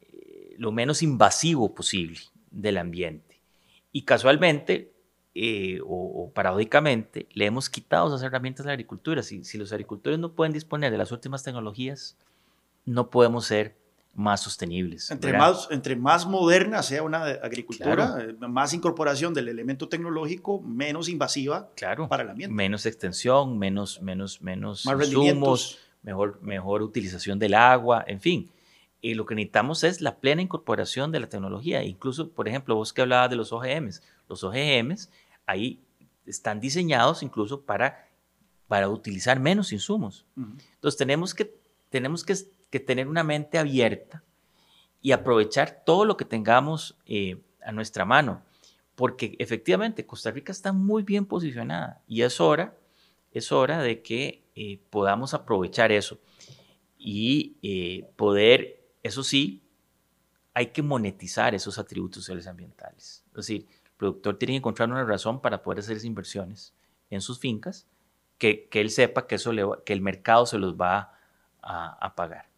eh, 0.00 0.54
lo 0.58 0.72
menos 0.72 1.02
invasivo 1.02 1.74
posible 1.74 2.20
del 2.50 2.78
ambiente. 2.78 3.40
Y 3.92 4.02
casualmente, 4.02 4.92
eh, 5.34 5.80
o, 5.86 6.30
paradójicamente, 6.34 7.26
le 7.32 7.46
hemos 7.46 7.70
quitado 7.70 8.08
esas 8.08 8.22
herramientas 8.22 8.66
a 8.66 8.68
la 8.68 8.72
agricultura. 8.74 9.22
Si, 9.22 9.44
si 9.44 9.58
los 9.58 9.72
agricultores 9.72 10.18
no 10.18 10.32
pueden 10.32 10.52
disponer 10.52 10.90
de 10.90 10.98
las 10.98 11.12
últimas 11.12 11.42
tecnologías, 11.42 12.16
no 12.84 13.10
podemos 13.10 13.46
ser 13.46 13.76
más 14.16 14.40
sostenibles. 14.40 15.10
Entre 15.10 15.36
más, 15.36 15.68
entre 15.70 15.94
más 15.94 16.26
moderna 16.26 16.82
sea 16.82 17.02
una 17.02 17.24
agricultura, 17.24 18.16
más 18.40 18.72
incorporación 18.72 19.34
del 19.34 19.48
elemento 19.48 19.88
tecnológico, 19.88 20.60
menos 20.62 21.08
invasiva 21.10 21.68
claro, 21.76 22.08
para 22.08 22.22
el 22.22 22.30
ambiente. 22.30 22.54
Menos 22.54 22.86
extensión, 22.86 23.58
menos, 23.58 24.00
menos, 24.00 24.40
menos 24.40 24.86
más 24.86 25.06
insumos, 25.06 25.78
mejor, 26.06 26.40
mejor 26.40 26.82
utilización 26.82 27.38
del 27.38 27.54
agua, 27.54 28.04
en 28.06 28.20
fin. 28.20 28.48
Y 29.02 29.14
lo 29.14 29.26
que 29.26 29.34
necesitamos 29.34 29.84
es 29.84 30.00
la 30.00 30.16
plena 30.16 30.40
incorporación 30.40 31.12
de 31.12 31.20
la 31.20 31.28
tecnología. 31.28 31.82
Incluso, 31.82 32.30
por 32.30 32.48
ejemplo, 32.48 32.76
vos 32.76 32.92
que 32.92 33.02
hablabas 33.02 33.28
de 33.28 33.36
los 33.36 33.52
OGMs. 33.52 34.02
Los 34.28 34.42
OGMs 34.42 35.10
ahí 35.44 35.80
están 36.24 36.60
diseñados 36.60 37.22
incluso 37.22 37.62
para, 37.62 38.08
para 38.68 38.88
utilizar 38.88 39.38
menos 39.38 39.72
insumos. 39.72 40.24
Entonces 40.36 40.96
tenemos, 40.96 41.34
que, 41.34 41.54
tenemos 41.90 42.24
que, 42.24 42.80
tener 42.80 43.08
una 43.08 43.24
mente 43.24 43.58
abierta 43.58 44.22
y 45.02 45.12
aprovechar 45.12 45.82
todo 45.84 46.04
lo 46.04 46.16
que 46.16 46.24
tengamos 46.24 46.96
eh, 47.06 47.42
a 47.64 47.72
nuestra 47.72 48.04
mano. 48.04 48.42
Porque 48.94 49.36
efectivamente 49.38 50.06
Costa 50.06 50.30
Rica 50.30 50.52
está 50.52 50.72
muy 50.72 51.02
bien 51.02 51.26
posicionada 51.26 52.00
y 52.06 52.22
es 52.22 52.40
hora, 52.40 52.74
es 53.32 53.52
hora 53.52 53.82
de 53.82 54.02
que 54.02 54.45
eh, 54.58 54.80
podamos 54.88 55.34
aprovechar 55.34 55.92
eso 55.92 56.18
y 56.98 57.58
eh, 57.62 58.10
poder, 58.16 58.80
eso 59.02 59.22
sí, 59.22 59.62
hay 60.54 60.68
que 60.68 60.82
monetizar 60.82 61.54
esos 61.54 61.78
atributos 61.78 62.22
sociales 62.22 62.46
ambientales. 62.46 63.22
Es 63.28 63.34
decir, 63.34 63.66
el 63.84 63.92
productor 63.98 64.38
tiene 64.38 64.54
que 64.54 64.56
encontrar 64.56 64.90
una 64.90 65.04
razón 65.04 65.42
para 65.42 65.62
poder 65.62 65.80
hacer 65.80 65.96
esas 65.96 66.06
inversiones 66.06 66.72
en 67.10 67.20
sus 67.20 67.38
fincas, 67.38 67.86
que, 68.38 68.66
que 68.68 68.80
él 68.80 68.90
sepa 68.90 69.26
que, 69.26 69.34
eso 69.34 69.52
le 69.52 69.62
que 69.84 69.92
el 69.92 70.00
mercado 70.00 70.46
se 70.46 70.56
los 70.56 70.74
va 70.74 71.12
a, 71.60 72.14
pagar. 72.16 72.48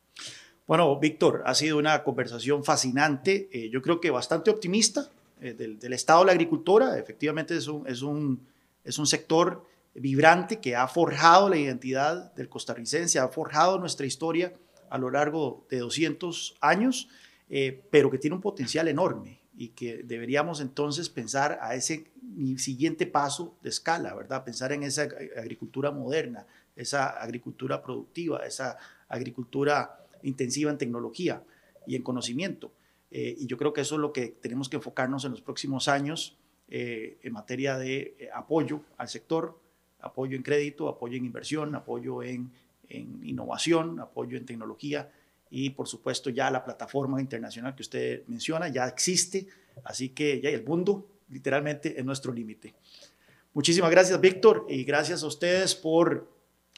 Bueno, 0.68 0.96
Víctor, 1.00 1.42
ha 1.46 1.54
sido 1.54 1.78
una 1.78 2.04
conversación 2.04 2.62
fascinante, 2.62 3.48
eh, 3.50 3.70
yo 3.70 3.82
creo 3.82 4.00
que 4.00 4.10
bastante 4.10 4.50
optimista 4.50 5.10
del, 5.40 5.80
del, 5.80 5.92
estado 5.94 6.20
de 6.20 6.26
la 6.26 6.32
agricultura. 6.32 6.96
Efectivamente 6.96 7.56
es 7.56 7.66
un, 7.66 7.88
es 7.88 8.02
un, 8.02 8.46
es 8.84 8.98
un 8.98 9.06
sector 9.06 9.64
vibrante 10.00 10.60
que 10.60 10.76
ha 10.76 10.88
forjado 10.88 11.48
la 11.48 11.56
identidad 11.56 12.32
del 12.34 12.48
costarricense, 12.48 13.18
ha 13.18 13.28
forjado 13.28 13.78
nuestra 13.78 14.06
historia 14.06 14.52
a 14.90 14.98
lo 14.98 15.10
largo 15.10 15.66
de 15.70 15.78
200 15.78 16.56
años, 16.60 17.08
eh, 17.48 17.82
pero 17.90 18.10
que 18.10 18.18
tiene 18.18 18.36
un 18.36 18.42
potencial 18.42 18.88
enorme 18.88 19.40
y 19.56 19.68
que 19.70 20.02
deberíamos 20.04 20.60
entonces 20.60 21.08
pensar 21.08 21.58
a 21.60 21.74
ese 21.74 22.10
siguiente 22.56 23.06
paso 23.06 23.56
de 23.62 23.70
escala, 23.70 24.14
¿verdad? 24.14 24.44
Pensar 24.44 24.72
en 24.72 24.84
esa 24.84 25.08
agricultura 25.36 25.90
moderna, 25.90 26.46
esa 26.76 27.08
agricultura 27.08 27.82
productiva, 27.82 28.46
esa 28.46 28.78
agricultura 29.08 30.04
intensiva 30.22 30.70
en 30.70 30.78
tecnología 30.78 31.42
y 31.86 31.96
en 31.96 32.02
conocimiento. 32.02 32.70
Eh, 33.10 33.34
y 33.38 33.46
yo 33.46 33.56
creo 33.56 33.72
que 33.72 33.80
eso 33.80 33.96
es 33.96 34.00
lo 34.00 34.12
que 34.12 34.28
tenemos 34.28 34.68
que 34.68 34.76
enfocarnos 34.76 35.24
en 35.24 35.32
los 35.32 35.40
próximos 35.40 35.88
años 35.88 36.36
eh, 36.68 37.18
en 37.22 37.32
materia 37.32 37.78
de 37.78 38.28
apoyo 38.34 38.82
al 38.98 39.08
sector, 39.08 39.58
apoyo 40.00 40.36
en 40.36 40.42
crédito, 40.42 40.88
apoyo 40.88 41.16
en 41.16 41.24
inversión, 41.24 41.74
apoyo 41.74 42.22
en, 42.22 42.50
innovación, 42.88 44.00
apoyo 44.00 44.38
en 44.38 44.46
tecnología 44.46 45.10
y 45.50 45.70
por 45.70 45.88
supuesto 45.88 46.30
ya 46.30 46.50
la 46.50 46.64
plataforma 46.64 47.20
internacional 47.20 47.74
que 47.74 47.82
usted 47.82 48.22
menciona 48.28 48.68
ya 48.68 48.86
existe, 48.86 49.46
así 49.84 50.10
que 50.10 50.40
ya 50.40 50.48
el 50.48 50.64
mundo 50.64 51.06
literalmente 51.28 51.98
es 51.98 52.04
nuestro 52.04 52.32
límite. 52.32 52.74
Muchísimas 53.52 53.90
gracias 53.90 54.18
Víctor 54.20 54.66
y 54.68 54.84
gracias 54.84 55.22
a 55.22 55.26
ustedes 55.26 55.74
por 55.74 56.30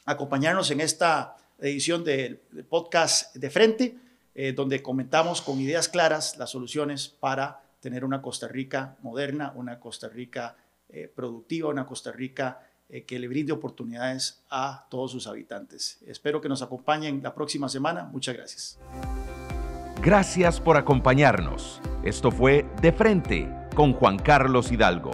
acompañarnos 0.05 0.69
en 0.71 0.81
esta 0.81 1.37
edición 1.59 2.03
del, 2.03 2.37
podcast 2.67 3.35
de 3.35 3.49
frente, 3.49 3.95
eh, 4.33 4.51
donde 4.51 4.81
comentamos 4.81 5.41
con 5.41 5.59
ideas 5.59 5.87
claras 5.87 6.37
las 6.37 6.49
soluciones 6.49 7.07
para 7.07 7.61
tener 7.79 8.03
una 8.03 8.21
Costa 8.21 8.47
Rica 8.47 8.97
moderna, 9.01 9.53
una 9.55 9.79
Costa 9.79 10.09
Rica 10.09 10.57
eh, 10.89 11.11
productiva, 11.13 11.69
una 11.69 11.85
Costa 11.85 12.11
Rica 12.11 12.67
eh, 12.93 13.05
que 13.05 13.19
le 13.19 13.29
brinde 13.29 13.53
oportunidades 13.53 14.43
a 14.49 14.85
todos 14.89 15.11
sus 15.11 15.25
habitantes. 15.25 15.97
Espero 16.05 16.41
que 16.41 16.49
nos 16.49 16.61
acompañen 16.61 17.23
la 17.23 17.33
próxima 17.33 17.69
semana. 17.69 18.09
Muchas 18.11 18.35
gracias. 18.35 18.79
Gracias 20.01 20.59
por 20.59 20.75
acompañarnos. 20.75 21.79
Esto 22.03 22.31
fue 22.31 22.65
De 22.81 22.91
Frente 22.91 23.47
con 23.75 23.93
Juan 23.93 24.19
Carlos 24.19 24.73
Hidalgo. 24.73 25.11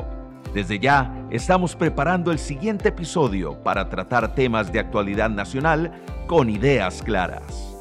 Desde 0.56 0.80
ya 0.80 1.28
estamos 1.30 1.76
preparando 1.76 2.32
el 2.32 2.40
siguiente 2.40 2.90
episodio 2.90 3.62
para 3.62 3.90
tratar 3.90 4.34
temas 4.34 4.72
de 4.72 4.80
actualidad 4.80 5.30
nacional 5.30 5.92
con 6.26 6.50
ideas 6.50 7.04
claras. 7.04 7.77